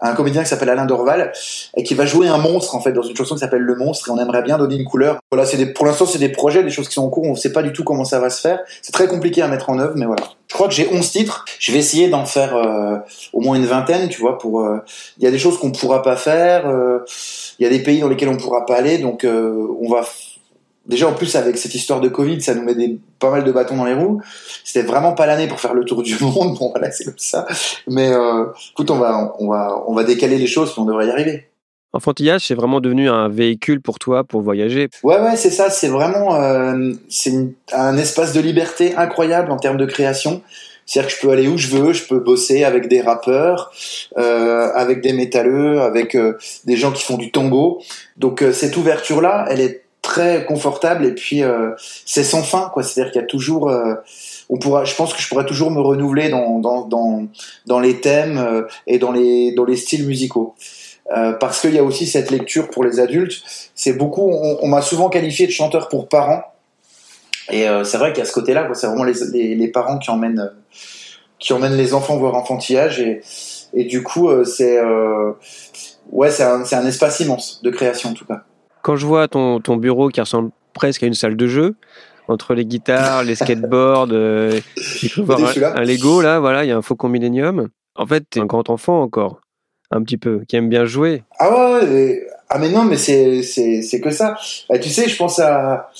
un 0.00 0.14
comédien 0.14 0.42
qui 0.42 0.48
s'appelle 0.48 0.70
Alain 0.70 0.86
Dorval 0.86 1.32
et 1.76 1.82
qui 1.82 1.94
va 1.94 2.06
jouer 2.06 2.28
un 2.28 2.38
monstre 2.38 2.74
en 2.74 2.80
fait 2.80 2.92
dans 2.92 3.02
une 3.02 3.16
chanson 3.16 3.34
qui 3.34 3.40
s'appelle 3.40 3.60
Le 3.60 3.76
Monstre 3.76 4.08
et 4.08 4.10
on 4.10 4.18
aimerait 4.18 4.42
bien 4.42 4.58
donner 4.58 4.76
une 4.76 4.84
couleur. 4.84 5.18
Voilà, 5.30 5.46
c'est 5.46 5.64
pour 5.74 5.86
l'instant 5.86 6.06
c'est 6.06 6.18
des 6.18 6.30
projets, 6.30 6.62
des 6.62 6.70
choses 6.70 6.88
qui 6.88 6.94
sont 6.94 7.04
en 7.04 7.10
cours, 7.10 7.24
on 7.24 7.32
ne 7.32 7.36
sait 7.36 7.52
pas 7.52 7.62
du 7.62 7.72
tout 7.72 7.84
comment 7.84 8.04
ça 8.04 8.18
va 8.18 8.30
se 8.30 8.40
faire. 8.40 8.60
C'est 8.82 8.92
très 8.92 9.08
compliqué 9.08 9.42
à 9.42 9.48
mettre 9.48 9.68
en 9.68 9.78
œuvre, 9.78 9.92
mais 9.96 10.06
voilà. 10.06 10.22
Je 10.48 10.54
crois 10.54 10.66
que 10.66 10.74
j'ai 10.74 10.88
11 10.90 11.10
titres. 11.10 11.44
Je 11.58 11.70
vais 11.70 11.78
essayer 11.78 12.08
d'en 12.08 12.24
faire 12.24 12.56
euh, 12.56 12.96
au 13.32 13.40
moins 13.40 13.56
une 13.56 13.66
vingtaine, 13.66 14.08
tu 14.08 14.20
vois. 14.20 14.38
Pour 14.38 14.62
euh, 14.62 14.78
il 15.18 15.24
y 15.24 15.26
a 15.26 15.30
des 15.30 15.38
choses 15.38 15.58
qu'on 15.58 15.70
pourra 15.70 16.02
pas 16.02 16.16
faire, 16.16 16.66
euh, 16.66 17.04
il 17.58 17.64
y 17.64 17.66
a 17.66 17.70
des 17.70 17.82
pays 17.82 18.00
dans 18.00 18.08
lesquels 18.08 18.30
on 18.30 18.36
pourra 18.36 18.66
pas 18.66 18.76
aller, 18.76 18.98
donc 18.98 19.24
on 19.26 19.88
va 19.88 20.02
déjà 20.90 21.08
en 21.08 21.14
plus 21.14 21.34
avec 21.36 21.56
cette 21.56 21.74
histoire 21.74 22.00
de 22.00 22.08
Covid, 22.08 22.42
ça 22.42 22.54
nous 22.54 22.62
met 22.62 22.74
des, 22.74 22.98
pas 23.18 23.30
mal 23.30 23.44
de 23.44 23.52
bâtons 23.52 23.76
dans 23.76 23.86
les 23.86 23.94
roues. 23.94 24.20
C'était 24.64 24.86
vraiment 24.86 25.14
pas 25.14 25.24
l'année 25.24 25.46
pour 25.46 25.60
faire 25.60 25.72
le 25.72 25.84
tour 25.84 26.02
du 26.02 26.16
monde. 26.20 26.58
Bon 26.58 26.70
voilà, 26.70 26.90
c'est 26.90 27.04
comme 27.04 27.14
ça. 27.16 27.46
Mais 27.86 28.12
euh, 28.12 28.46
écoute, 28.72 28.90
on 28.90 28.98
va, 28.98 29.34
on 29.38 29.48
va, 29.48 29.82
on 29.86 29.94
va 29.94 30.04
décaler 30.04 30.36
les 30.36 30.46
choses, 30.46 30.72
puis 30.72 30.80
on 30.80 30.84
devrait 30.84 31.06
y 31.06 31.10
arriver. 31.10 31.46
Enfantillage, 31.92 32.46
c'est 32.46 32.54
vraiment 32.54 32.80
devenu 32.80 33.08
un 33.08 33.28
véhicule 33.28 33.80
pour 33.80 33.98
toi 33.98 34.22
pour 34.22 34.42
voyager. 34.42 34.88
Ouais, 35.02 35.18
ouais, 35.20 35.36
c'est 35.36 35.50
ça. 35.50 35.70
C'est 35.70 35.88
vraiment, 35.88 36.36
euh, 36.36 36.92
c'est 37.08 37.32
un 37.72 37.96
espace 37.96 38.32
de 38.32 38.40
liberté 38.40 38.94
incroyable 38.94 39.50
en 39.50 39.56
termes 39.56 39.78
de 39.78 39.86
création. 39.86 40.42
C'est-à-dire 40.86 41.10
que 41.10 41.16
je 41.16 41.20
peux 41.20 41.32
aller 41.32 41.48
où 41.48 41.56
je 41.56 41.68
veux, 41.68 41.92
je 41.92 42.06
peux 42.06 42.18
bosser 42.18 42.64
avec 42.64 42.88
des 42.88 43.00
rappeurs, 43.00 43.72
euh, 44.18 44.70
avec 44.74 45.02
des 45.02 45.12
métalleux, 45.12 45.80
avec 45.80 46.16
des 46.64 46.76
gens 46.76 46.90
qui 46.90 47.04
font 47.04 47.16
du 47.16 47.30
tango. 47.30 47.80
Donc 48.16 48.44
cette 48.52 48.76
ouverture-là, 48.76 49.46
elle 49.48 49.60
est 49.60 49.82
très 50.02 50.44
confortable 50.44 51.04
et 51.04 51.14
puis 51.14 51.42
euh, 51.42 51.70
c'est 52.06 52.24
sans 52.24 52.42
fin, 52.42 52.70
quoi. 52.72 52.82
C'est-à-dire 52.82 53.12
qu'il 53.12 53.20
y 53.20 53.24
a 53.24 53.26
toujours, 53.26 53.72
on 54.48 54.58
pourra, 54.58 54.84
je 54.84 54.94
pense 54.94 55.12
que 55.14 55.20
je 55.20 55.28
pourrais 55.28 55.46
toujours 55.46 55.70
me 55.70 55.80
renouveler 55.80 56.28
dans 56.28 56.58
dans 56.58 56.86
dans, 56.86 57.26
dans 57.66 57.80
les 57.80 58.00
thèmes 58.00 58.66
et 58.86 58.98
dans 58.98 59.12
les 59.12 59.52
dans 59.52 59.64
les 59.64 59.76
styles 59.76 60.06
musicaux. 60.06 60.54
parce 61.40 61.60
qu'il 61.60 61.74
y 61.74 61.78
a 61.78 61.84
aussi 61.84 62.06
cette 62.06 62.30
lecture 62.30 62.70
pour 62.70 62.84
les 62.84 63.00
adultes. 63.00 63.42
C'est 63.74 63.94
beaucoup. 63.94 64.30
On, 64.30 64.58
on 64.62 64.68
m'a 64.68 64.82
souvent 64.82 65.08
qualifié 65.08 65.46
de 65.46 65.52
chanteur 65.52 65.88
pour 65.88 66.08
parents 66.08 66.42
et 67.50 67.68
euh, 67.68 67.84
c'est 67.84 67.98
vrai 67.98 68.12
qu'à 68.12 68.24
ce 68.24 68.32
côté-là, 68.32 68.68
c'est 68.74 68.86
vraiment 68.86 69.04
les, 69.04 69.14
les, 69.32 69.54
les, 69.54 69.68
parents 69.68 69.98
qui 69.98 70.10
emmènent, 70.10 70.40
euh, 70.40 70.48
qui 71.38 71.52
emmènent 71.52 71.76
les 71.76 71.94
enfants 71.94 72.16
voir 72.16 72.34
enfantillage. 72.34 73.00
Et, 73.00 73.20
et 73.74 73.84
du 73.84 74.02
coup, 74.02 74.28
euh, 74.28 74.44
c'est 74.44 74.78
euh, 74.78 75.32
ouais, 76.10 76.30
c'est 76.30 76.44
un, 76.44 76.62
un, 76.62 76.86
espace 76.86 77.20
immense 77.20 77.60
de 77.62 77.70
création 77.70 78.10
en 78.10 78.14
tout 78.14 78.24
cas. 78.24 78.44
Quand 78.82 78.96
je 78.96 79.06
vois 79.06 79.28
ton, 79.28 79.60
ton 79.60 79.76
bureau 79.76 80.08
qui 80.08 80.20
ressemble 80.20 80.50
presque 80.72 81.02
à 81.02 81.06
une 81.06 81.14
salle 81.14 81.36
de 81.36 81.46
jeu, 81.46 81.74
entre 82.28 82.54
les 82.54 82.64
guitares, 82.64 83.24
les 83.24 83.34
skateboards, 83.34 84.08
euh, 84.12 84.60
voir 85.16 85.40
un, 85.40 85.62
un, 85.76 85.84
Lego 85.84 86.20
là, 86.20 86.38
voilà, 86.40 86.64
il 86.64 86.68
y 86.68 86.72
a 86.72 86.76
un 86.76 86.82
Faucon 86.82 87.08
Millennium. 87.08 87.68
En 87.96 88.06
fait, 88.06 88.24
t'es 88.30 88.40
un 88.40 88.46
grand 88.46 88.70
enfant 88.70 89.02
encore, 89.02 89.40
un 89.90 90.02
petit 90.02 90.16
peu, 90.16 90.42
qui 90.48 90.56
aime 90.56 90.68
bien 90.68 90.84
jouer. 90.84 91.24
Ah 91.38 91.50
ouais, 91.50 92.26
ah 92.48 92.58
mais 92.58 92.68
non, 92.68 92.84
mais 92.84 92.96
c'est 92.96 93.42
c'est 93.42 93.82
c'est 93.82 94.00
que 94.00 94.10
ça. 94.10 94.36
Bah, 94.68 94.78
tu 94.78 94.88
sais, 94.88 95.08
je 95.08 95.16
pense 95.16 95.38
à 95.38 95.90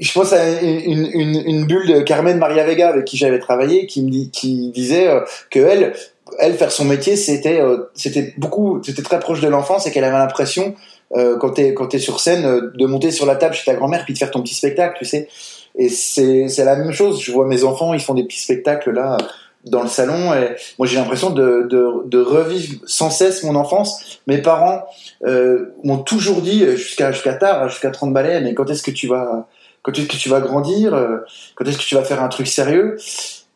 je 0.00 0.12
pense 0.12 0.32
à 0.32 0.60
une, 0.60 1.10
une, 1.12 1.42
une, 1.44 1.66
bulle 1.66 1.86
de 1.88 2.00
Carmen 2.00 2.38
Maria 2.38 2.64
Vega 2.64 2.88
avec 2.88 3.04
qui 3.04 3.16
j'avais 3.16 3.38
travaillé 3.38 3.86
qui 3.86 4.02
me 4.02 4.10
dit, 4.10 4.30
qui 4.30 4.70
disait 4.70 5.08
euh, 5.08 5.20
que 5.50 5.58
elle 5.58 5.92
elle 6.38 6.54
faire 6.54 6.70
son 6.70 6.84
métier 6.84 7.16
c'était 7.16 7.60
euh, 7.60 7.90
c'était 7.94 8.32
beaucoup 8.36 8.80
c'était 8.84 9.02
très 9.02 9.18
proche 9.18 9.40
de 9.40 9.48
l'enfance 9.48 9.86
et 9.86 9.90
qu'elle 9.90 10.04
avait 10.04 10.18
l'impression 10.18 10.76
euh, 11.16 11.36
quand 11.38 11.50
t'es 11.50 11.74
quand 11.74 11.86
t'es 11.88 11.98
sur 11.98 12.20
scène 12.20 12.44
euh, 12.44 12.72
de 12.74 12.86
monter 12.86 13.10
sur 13.10 13.26
la 13.26 13.36
table 13.36 13.54
chez 13.54 13.64
ta 13.64 13.74
grand-mère 13.74 14.04
puis 14.04 14.14
de 14.14 14.18
faire 14.18 14.30
ton 14.30 14.42
petit 14.42 14.54
spectacle 14.54 14.96
tu 14.98 15.04
sais. 15.04 15.28
Et 15.76 15.88
c'est 15.88 16.48
c'est 16.48 16.64
la 16.64 16.76
même 16.76 16.92
chose. 16.92 17.20
Je 17.22 17.32
vois 17.32 17.46
mes 17.46 17.64
enfants 17.64 17.94
ils 17.94 18.00
font 18.00 18.14
des 18.14 18.24
petits 18.24 18.40
spectacles 18.40 18.90
là 18.90 19.16
dans 19.64 19.82
le 19.82 19.88
salon 19.88 20.32
et 20.34 20.54
moi 20.78 20.86
j'ai 20.86 20.96
l'impression 20.96 21.30
de, 21.30 21.66
de, 21.68 22.06
de, 22.06 22.20
revivre 22.20 22.80
sans 22.86 23.10
cesse 23.10 23.42
mon 23.42 23.54
enfance. 23.54 24.20
Mes 24.26 24.38
parents 24.38 24.84
euh, 25.24 25.74
m'ont 25.84 25.98
toujours 25.98 26.42
dit 26.42 26.64
jusqu'à 26.76 27.12
jusqu'à 27.12 27.34
tard 27.34 27.68
jusqu'à 27.68 27.90
30 27.90 28.12
balais 28.12 28.40
mais 28.40 28.54
quand 28.54 28.68
est-ce 28.70 28.82
que 28.82 28.90
tu 28.90 29.06
vas 29.06 29.48
quand 29.82 29.98
est-ce 29.98 30.08
que 30.08 30.16
tu 30.16 30.28
vas 30.28 30.40
grandir, 30.40 30.94
euh, 30.94 31.18
quand 31.54 31.64
est-ce 31.66 31.78
que 31.78 31.84
tu 31.84 31.94
vas 31.94 32.04
faire 32.04 32.22
un 32.22 32.28
truc 32.28 32.46
sérieux? 32.46 32.98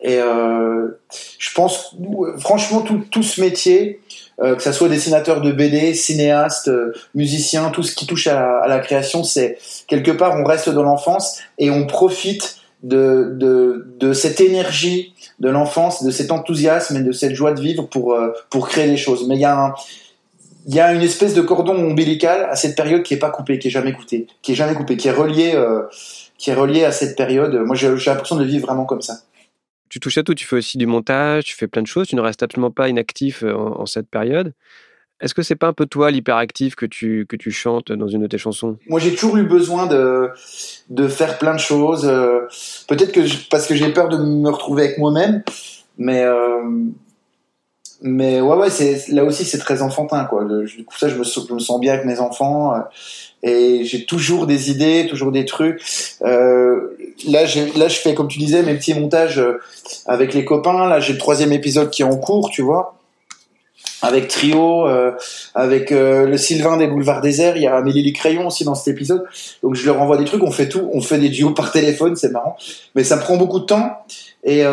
Et 0.02 0.18
euh, 0.18 0.88
je 1.38 1.54
pense, 1.54 1.96
franchement, 2.38 2.80
tout, 2.80 3.02
tout 3.10 3.22
ce 3.22 3.40
métier, 3.40 4.00
euh, 4.42 4.56
que 4.56 4.62
ça 4.62 4.72
soit 4.72 4.88
dessinateur 4.88 5.40
de 5.40 5.52
BD, 5.52 5.94
cinéaste, 5.94 6.68
euh, 6.68 6.92
musicien, 7.14 7.70
tout 7.70 7.82
ce 7.82 7.94
qui 7.94 8.06
touche 8.06 8.26
à 8.26 8.66
la, 8.66 8.78
création, 8.80 9.22
c'est 9.22 9.58
quelque 9.86 10.10
part 10.10 10.34
on 10.36 10.44
reste 10.44 10.68
dans 10.68 10.82
l'enfance 10.82 11.40
et 11.58 11.70
on 11.70 11.86
profite 11.86 12.56
de, 12.82 13.34
de, 13.36 13.86
de 14.00 14.12
cette 14.12 14.40
énergie 14.40 15.14
de 15.38 15.48
l'enfance, 15.48 16.02
de 16.02 16.10
cet 16.10 16.32
enthousiasme 16.32 16.96
et 16.96 17.02
de 17.02 17.12
cette 17.12 17.34
joie 17.34 17.52
de 17.52 17.60
vivre 17.60 17.84
pour, 17.84 18.14
euh, 18.14 18.32
pour 18.50 18.68
créer 18.68 18.88
des 18.88 18.96
choses. 18.96 19.26
Mais 19.28 19.36
il 19.36 19.40
y 19.40 19.44
a 19.44 19.56
un, 19.56 19.74
il 20.66 20.74
y 20.74 20.80
a 20.80 20.92
une 20.92 21.02
espèce 21.02 21.34
de 21.34 21.42
cordon 21.42 21.74
ombilical 21.74 22.46
à 22.50 22.56
cette 22.56 22.76
période 22.76 23.02
qui 23.02 23.14
est 23.14 23.18
pas 23.18 23.30
coupé, 23.30 23.58
qui 23.58 23.68
est 23.68 23.70
jamais 23.70 23.92
coupé, 23.92 24.26
qui 24.42 24.52
est 24.52 24.54
jamais 24.54 24.74
coupé, 24.74 24.96
qui 24.96 25.08
est 25.08 25.12
relié, 25.12 25.52
euh, 25.54 25.82
qui 26.38 26.50
est 26.50 26.54
relié 26.54 26.84
à 26.84 26.92
cette 26.92 27.16
période. 27.16 27.54
Moi, 27.64 27.76
j'ai 27.76 27.88
l'impression 27.88 28.36
de 28.36 28.44
vivre 28.44 28.66
vraiment 28.66 28.84
comme 28.84 29.02
ça. 29.02 29.18
Tu 29.92 30.00
touches 30.00 30.16
à 30.16 30.22
tout, 30.22 30.34
tu 30.34 30.46
fais 30.46 30.56
aussi 30.56 30.78
du 30.78 30.86
montage, 30.86 31.44
tu 31.44 31.54
fais 31.54 31.66
plein 31.66 31.82
de 31.82 31.86
choses, 31.86 32.08
tu 32.08 32.16
ne 32.16 32.22
restes 32.22 32.42
absolument 32.42 32.70
pas 32.70 32.88
inactif 32.88 33.42
euh, 33.42 33.52
en, 33.52 33.84
cette 33.84 34.08
période. 34.08 34.54
Est-ce 35.20 35.34
que 35.34 35.42
c'est 35.42 35.54
pas 35.54 35.66
un 35.66 35.74
peu 35.74 35.84
toi 35.84 36.10
l'hyperactif 36.10 36.76
que 36.76 36.86
tu, 36.86 37.26
que 37.28 37.36
tu 37.36 37.50
chantes 37.50 37.92
dans 37.92 38.08
une 38.08 38.22
de 38.22 38.26
tes 38.26 38.38
chansons? 38.38 38.78
Moi 38.88 39.00
j'ai 39.00 39.12
toujours 39.12 39.36
eu 39.36 39.42
besoin 39.42 39.86
de, 39.86 40.30
de 40.88 41.08
faire 41.08 41.36
plein 41.38 41.52
de 41.52 41.60
choses. 41.60 42.06
Euh, 42.06 42.48
Peut-être 42.88 43.12
que 43.12 43.20
parce 43.50 43.66
que 43.66 43.74
j'ai 43.74 43.92
peur 43.92 44.08
de 44.08 44.16
me 44.16 44.48
retrouver 44.48 44.84
avec 44.84 44.96
moi-même, 44.96 45.42
mais 45.98 46.22
euh, 46.24 46.62
mais 48.00 48.40
ouais 48.40 48.56
ouais 48.56 48.70
c'est 48.70 49.08
là 49.08 49.24
aussi 49.24 49.44
c'est 49.44 49.58
très 49.58 49.82
enfantin 49.82 50.24
quoi 50.24 50.44
du 50.46 50.84
coup 50.86 50.96
ça 50.96 51.10
je 51.10 51.16
me, 51.16 51.24
sens 51.24 51.80
bien 51.80 51.92
avec 51.92 52.06
mes 52.06 52.18
enfants 52.18 52.74
et 53.42 53.84
j'ai 53.84 54.06
toujours 54.06 54.46
des 54.46 54.70
idées 54.70 55.06
toujours 55.08 55.30
des 55.30 55.44
trucs 55.44 55.82
là 57.26 57.44
je 57.44 57.94
fais 57.94 58.14
comme 58.14 58.28
tu 58.28 58.38
disais 58.38 58.62
mes 58.62 58.74
petits 58.74 58.94
montages 58.94 59.38
euh, 59.38 59.60
avec 60.06 60.34
les 60.34 60.44
copains 60.44 60.88
là 60.88 61.00
j'ai 61.00 61.12
le 61.12 61.18
troisième 61.18 61.52
épisode 61.52 61.90
qui 61.90 62.02
est 62.02 62.06
en 62.06 62.16
cours 62.16 62.50
tu 62.50 62.62
vois 62.62 62.98
avec 64.00 64.26
Trio, 64.26 64.88
euh, 64.88 65.12
avec 65.54 65.92
euh, 65.92 66.26
le 66.26 66.36
Sylvain 66.36 66.76
des 66.76 66.88
Boulevards 66.88 67.20
Déserts, 67.20 67.56
il 67.56 67.62
y 67.62 67.66
a 67.68 67.76
Amélie 67.76 68.12
Crayon 68.12 68.48
aussi 68.48 68.64
dans 68.64 68.74
cet 68.74 68.92
épisode. 68.92 69.24
Donc 69.62 69.76
je 69.76 69.86
leur 69.86 70.00
envoie 70.02 70.16
des 70.16 70.24
trucs, 70.24 70.42
on 70.42 70.50
fait 70.50 70.68
tout, 70.68 70.90
on 70.92 71.00
fait 71.00 71.18
des 71.18 71.28
duos 71.28 71.52
par 71.52 71.70
téléphone, 71.70 72.16
c'est 72.16 72.30
marrant, 72.30 72.56
mais 72.96 73.04
ça 73.04 73.16
prend 73.16 73.36
beaucoup 73.36 73.60
de 73.60 73.64
temps. 73.64 73.98
Et 74.42 74.64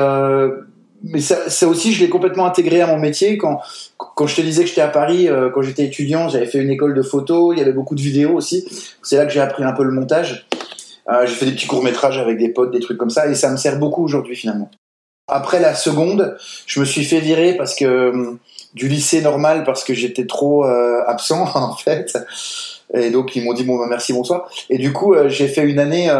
mais 1.01 1.21
ça, 1.21 1.49
ça, 1.49 1.67
aussi, 1.67 1.93
je 1.93 2.01
l'ai 2.03 2.09
complètement 2.09 2.45
intégré 2.45 2.81
à 2.81 2.87
mon 2.87 2.97
métier. 2.97 3.37
Quand, 3.37 3.61
quand 3.97 4.27
je 4.27 4.35
te 4.35 4.41
disais 4.41 4.63
que 4.63 4.69
j'étais 4.69 4.81
à 4.81 4.89
Paris, 4.89 5.29
quand 5.53 5.61
j'étais 5.61 5.85
étudiant, 5.85 6.27
j'avais 6.27 6.47
fait 6.47 6.57
une 6.57 6.71
école 6.71 6.93
de 6.93 7.01
photo, 7.01 7.53
il 7.53 7.59
y 7.59 7.61
avait 7.61 7.71
beaucoup 7.71 7.95
de 7.95 8.01
vidéos 8.01 8.33
aussi. 8.33 8.67
C'est 9.01 9.15
là 9.15 9.25
que 9.25 9.31
j'ai 9.31 9.39
appris 9.39 9.63
un 9.63 9.71
peu 9.71 9.83
le 9.83 9.91
montage. 9.91 10.47
Euh, 11.09 11.25
j'ai 11.25 11.33
fait 11.33 11.45
des 11.45 11.53
petits 11.53 11.67
courts-métrages 11.67 12.17
avec 12.17 12.37
des 12.37 12.49
potes, 12.49 12.71
des 12.71 12.79
trucs 12.79 12.97
comme 12.97 13.09
ça, 13.09 13.27
et 13.27 13.35
ça 13.35 13.49
me 13.49 13.57
sert 13.57 13.79
beaucoup 13.79 14.03
aujourd'hui 14.03 14.35
finalement. 14.35 14.69
Après 15.27 15.59
la 15.59 15.75
seconde, 15.75 16.37
je 16.65 16.79
me 16.79 16.85
suis 16.85 17.03
fait 17.03 17.19
virer 17.19 17.55
parce 17.55 17.75
que 17.75 18.09
hum, 18.09 18.39
du 18.73 18.87
lycée 18.87 19.21
normal 19.21 19.63
parce 19.63 19.83
que 19.83 19.93
j'étais 19.93 20.25
trop 20.25 20.65
euh, 20.65 21.01
absent 21.07 21.47
en 21.55 21.75
fait. 21.75 22.17
Et 22.95 23.11
donc 23.11 23.35
ils 23.35 23.43
m'ont 23.43 23.53
dit 23.53 23.63
bon 23.63 23.77
bah 23.77 23.85
merci 23.87 24.13
bonsoir. 24.13 24.49
Et 24.71 24.79
du 24.79 24.91
coup 24.91 25.13
euh, 25.13 25.29
j'ai 25.29 25.47
fait 25.47 25.63
une 25.63 25.77
année, 25.77 26.11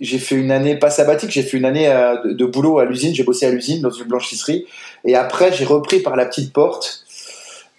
j'ai 0.00 0.18
fait 0.18 0.34
une 0.34 0.50
année 0.50 0.76
pas 0.76 0.90
sabbatique, 0.90 1.30
j'ai 1.30 1.42
fait 1.42 1.56
une 1.56 1.64
année 1.64 1.88
de, 2.24 2.44
boulot 2.46 2.78
à 2.80 2.84
l'usine. 2.84 3.14
J'ai 3.14 3.22
bossé 3.22 3.46
à 3.46 3.50
l'usine 3.50 3.80
dans 3.80 3.90
une 3.90 4.06
blanchisserie. 4.06 4.66
Et 5.04 5.14
après 5.14 5.52
j'ai 5.52 5.64
repris 5.64 6.00
par 6.00 6.16
la 6.16 6.26
petite 6.26 6.52
porte, 6.52 7.04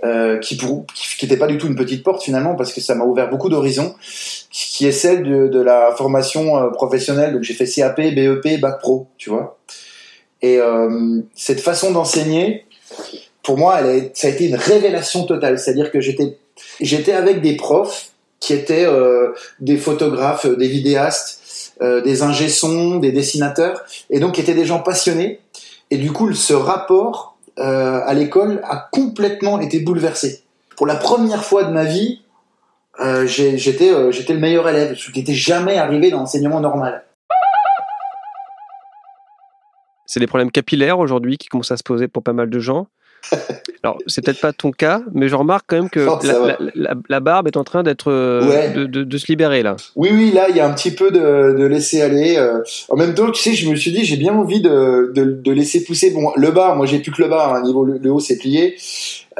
euh, 0.03 0.37
qui 0.39 0.57
pour, 0.57 0.85
qui 0.95 1.25
n'était 1.25 1.37
pas 1.37 1.47
du 1.47 1.57
tout 1.57 1.67
une 1.67 1.75
petite 1.75 2.03
porte 2.03 2.23
finalement 2.23 2.55
parce 2.55 2.73
que 2.73 2.81
ça 2.81 2.95
m'a 2.95 3.05
ouvert 3.05 3.29
beaucoup 3.29 3.49
d'horizons, 3.49 3.95
qui 4.49 4.87
est 4.87 4.91
celle 4.91 5.23
de, 5.23 5.47
de 5.47 5.61
la 5.61 5.93
formation 5.95 6.57
euh, 6.57 6.69
professionnelle. 6.69 7.33
Donc 7.33 7.43
j'ai 7.43 7.53
fait 7.53 7.65
CAP, 7.65 7.97
BEP, 7.97 8.59
bac 8.59 8.79
pro, 8.79 9.07
tu 9.17 9.29
vois. 9.29 9.59
Et 10.41 10.57
euh, 10.57 11.21
cette 11.35 11.61
façon 11.61 11.91
d'enseigner, 11.91 12.65
pour 13.43 13.57
moi, 13.57 13.79
elle 13.79 13.85
a, 13.85 14.09
ça 14.13 14.27
a 14.27 14.31
été 14.31 14.45
une 14.45 14.55
révélation 14.55 15.25
totale. 15.25 15.59
C'est-à-dire 15.59 15.91
que 15.91 16.01
j'étais 16.01 16.37
j'étais 16.79 17.13
avec 17.13 17.41
des 17.41 17.55
profs 17.55 18.09
qui 18.39 18.53
étaient 18.53 18.85
euh, 18.85 19.33
des 19.59 19.77
photographes, 19.77 20.45
des 20.45 20.67
vidéastes, 20.67 21.73
euh, 21.81 22.01
des 22.01 22.23
ingé-sons, 22.23 22.97
des 22.97 23.11
dessinateurs, 23.11 23.83
et 24.09 24.19
donc 24.19 24.33
qui 24.33 24.41
étaient 24.41 24.55
des 24.55 24.65
gens 24.65 24.79
passionnés. 24.79 25.39
Et 25.91 25.97
du 25.97 26.11
coup, 26.11 26.33
ce 26.33 26.53
rapport 26.53 27.30
euh, 27.59 28.01
à 28.05 28.13
l'école 28.13 28.61
a 28.63 28.87
complètement 28.91 29.59
été 29.59 29.79
bouleversé. 29.79 30.43
Pour 30.77 30.87
la 30.87 30.95
première 30.95 31.43
fois 31.43 31.63
de 31.63 31.71
ma 31.71 31.83
vie, 31.83 32.21
euh, 32.99 33.25
j'étais 33.27 33.91
euh, 33.91 34.11
j'étais 34.11 34.33
le 34.33 34.39
meilleur 34.39 34.67
élève, 34.67 34.95
ce 34.95 35.11
qui 35.11 35.25
jamais 35.33 35.77
arrivé 35.77 36.11
dans 36.11 36.19
l'enseignement 36.19 36.59
normal. 36.59 37.03
C'est 40.05 40.19
des 40.19 40.27
problèmes 40.27 40.51
capillaires 40.51 40.99
aujourd'hui 40.99 41.37
qui 41.37 41.47
commencent 41.47 41.71
à 41.71 41.77
se 41.77 41.83
poser 41.83 42.07
pour 42.07 42.21
pas 42.21 42.33
mal 42.33 42.49
de 42.49 42.59
gens. 42.59 42.87
Alors, 43.83 43.97
c'est 44.07 44.23
peut-être 44.23 44.41
pas 44.41 44.53
ton 44.53 44.71
cas, 44.71 45.01
mais 45.13 45.27
je 45.27 45.35
remarque 45.35 45.65
quand 45.67 45.75
même 45.75 45.89
que 45.89 46.07
oh, 46.07 46.19
la, 46.23 46.57
la, 46.57 46.57
la, 46.75 46.95
la, 47.09 47.19
barbe 47.19 47.47
est 47.47 47.57
en 47.57 47.63
train 47.63 47.83
d'être 47.83 48.11
euh, 48.11 48.47
ouais. 48.47 48.73
de, 48.73 48.85
de, 48.85 49.03
de, 49.03 49.17
se 49.17 49.27
libérer 49.27 49.63
là. 49.63 49.75
Oui, 49.95 50.09
oui, 50.13 50.31
là, 50.31 50.47
il 50.49 50.55
y 50.55 50.59
a 50.59 50.67
un 50.67 50.73
petit 50.73 50.91
peu 50.91 51.11
de, 51.11 51.55
de 51.57 51.65
laisser 51.65 52.01
aller. 52.01 52.35
Euh. 52.37 52.61
En 52.89 52.95
même 52.95 53.13
temps, 53.13 53.31
tu 53.31 53.41
sais, 53.41 53.53
je 53.53 53.69
me 53.69 53.75
suis 53.75 53.91
dit, 53.91 54.03
j'ai 54.05 54.17
bien 54.17 54.33
envie 54.33 54.61
de, 54.61 55.11
de, 55.13 55.51
laisser 55.51 55.83
pousser. 55.83 56.11
Bon, 56.11 56.31
le 56.35 56.51
bas, 56.51 56.75
moi, 56.75 56.85
j'ai 56.85 56.99
plus 56.99 57.11
que 57.11 57.21
le 57.21 57.29
bas. 57.29 57.53
Hein, 57.55 57.63
niveau 57.63 57.85
le, 57.85 57.97
le 57.97 58.11
haut, 58.11 58.19
c'est 58.19 58.37
plié. 58.37 58.75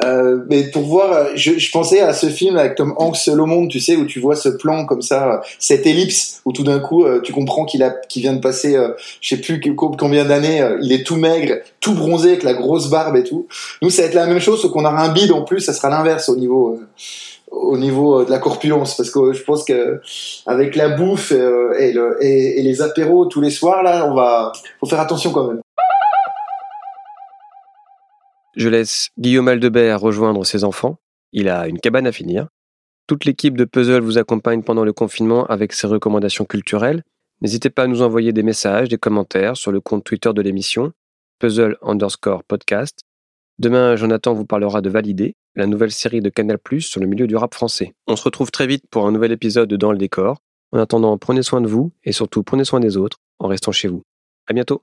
Euh, 0.04 0.38
mais 0.48 0.64
pour 0.64 0.82
voir, 0.82 1.36
je, 1.36 1.58
je, 1.58 1.70
pensais 1.70 2.00
à 2.00 2.12
ce 2.12 2.26
film 2.26 2.56
avec 2.56 2.74
Tom 2.74 2.94
Hanks, 2.96 3.28
au 3.28 3.46
monde, 3.46 3.68
tu 3.68 3.80
sais, 3.80 3.96
où 3.96 4.04
tu 4.04 4.20
vois 4.20 4.36
ce 4.36 4.48
plan 4.48 4.84
comme 4.84 5.02
ça, 5.02 5.42
cette 5.58 5.86
ellipse 5.86 6.32
où 6.44 6.52
tout 6.52 6.64
d'un 6.64 6.80
coup 6.80 7.04
euh, 7.04 7.20
tu 7.20 7.32
comprends 7.32 7.64
qu'il 7.64 7.82
a, 7.82 7.90
qu'il 7.90 8.22
vient 8.22 8.32
de 8.32 8.40
passer, 8.40 8.76
euh, 8.76 8.92
je 9.20 9.34
sais 9.34 9.40
plus 9.40 9.60
combien 9.76 10.24
d'années, 10.24 10.60
euh, 10.60 10.78
il 10.82 10.92
est 10.92 11.04
tout 11.04 11.16
maigre, 11.16 11.56
tout 11.80 11.94
bronzé 11.94 12.30
avec 12.30 12.42
la 12.42 12.54
grosse 12.54 12.90
barbe 12.90 13.16
et 13.16 13.24
tout. 13.24 13.46
Nous, 13.80 13.90
ça 13.90 14.02
va 14.02 14.08
être 14.08 14.14
la 14.14 14.26
même 14.26 14.40
chose, 14.40 14.60
sauf 14.60 14.72
qu'on 14.72 14.84
aura 14.84 15.02
un 15.02 15.12
bide 15.12 15.32
en 15.32 15.42
plus, 15.42 15.60
ça 15.60 15.72
sera 15.72 15.88
l'inverse 15.88 16.28
au 16.28 16.36
niveau, 16.36 16.80
au 17.50 17.76
niveau 17.76 18.24
de 18.24 18.30
la 18.30 18.38
corpulence 18.38 18.96
parce 18.96 19.10
que 19.10 19.32
je 19.32 19.42
pense 19.42 19.64
que 19.64 20.00
avec 20.46 20.74
la 20.74 20.88
bouffe 20.88 21.32
et, 21.32 21.94
et, 22.20 22.62
les 22.62 22.82
apéros 22.82 23.26
tous 23.26 23.40
les 23.40 23.50
soirs 23.50 23.82
là, 23.82 24.08
on 24.10 24.14
va 24.14 24.52
faut 24.80 24.86
faire 24.86 25.00
attention 25.00 25.30
quand 25.30 25.48
même. 25.48 25.60
Je 28.54 28.68
laisse 28.68 29.08
Guillaume 29.18 29.48
Aldebert 29.48 30.00
rejoindre 30.00 30.44
ses 30.44 30.64
enfants. 30.64 30.98
Il 31.32 31.48
a 31.48 31.68
une 31.68 31.80
cabane 31.80 32.06
à 32.06 32.12
finir. 32.12 32.48
Toute 33.06 33.24
l'équipe 33.24 33.56
de 33.56 33.64
Puzzle 33.64 34.02
vous 34.02 34.18
accompagne 34.18 34.62
pendant 34.62 34.84
le 34.84 34.92
confinement 34.92 35.46
avec 35.46 35.72
ses 35.72 35.86
recommandations 35.86 36.44
culturelles. 36.44 37.02
N'hésitez 37.40 37.70
pas 37.70 37.84
à 37.84 37.86
nous 37.86 38.02
envoyer 38.02 38.32
des 38.32 38.42
messages, 38.42 38.88
des 38.88 38.98
commentaires 38.98 39.56
sur 39.56 39.72
le 39.72 39.80
compte 39.80 40.04
Twitter 40.04 40.32
de 40.32 40.42
l'émission, 40.42 40.92
puzzle 41.40 41.76
underscore 41.82 42.44
podcast. 42.44 43.00
Demain, 43.58 43.96
Jonathan 43.96 44.32
vous 44.32 44.44
parlera 44.44 44.80
de 44.80 44.88
Valider, 44.88 45.34
la 45.56 45.66
nouvelle 45.66 45.90
série 45.90 46.20
de 46.20 46.28
Canal 46.28 46.58
Plus 46.58 46.82
sur 46.82 47.00
le 47.00 47.06
milieu 47.06 47.26
du 47.26 47.36
rap 47.36 47.54
français. 47.54 47.94
On 48.06 48.16
se 48.16 48.24
retrouve 48.24 48.50
très 48.50 48.66
vite 48.66 48.84
pour 48.90 49.06
un 49.06 49.12
nouvel 49.12 49.32
épisode 49.32 49.68
de 49.68 49.76
Dans 49.76 49.92
le 49.92 49.98
décor. 49.98 50.38
En 50.70 50.78
attendant, 50.78 51.18
prenez 51.18 51.42
soin 51.42 51.60
de 51.60 51.68
vous 51.68 51.92
et 52.04 52.12
surtout 52.12 52.42
prenez 52.42 52.64
soin 52.64 52.80
des 52.80 52.96
autres 52.96 53.18
en 53.38 53.48
restant 53.48 53.72
chez 53.72 53.88
vous. 53.88 54.02
À 54.46 54.52
bientôt! 54.52 54.82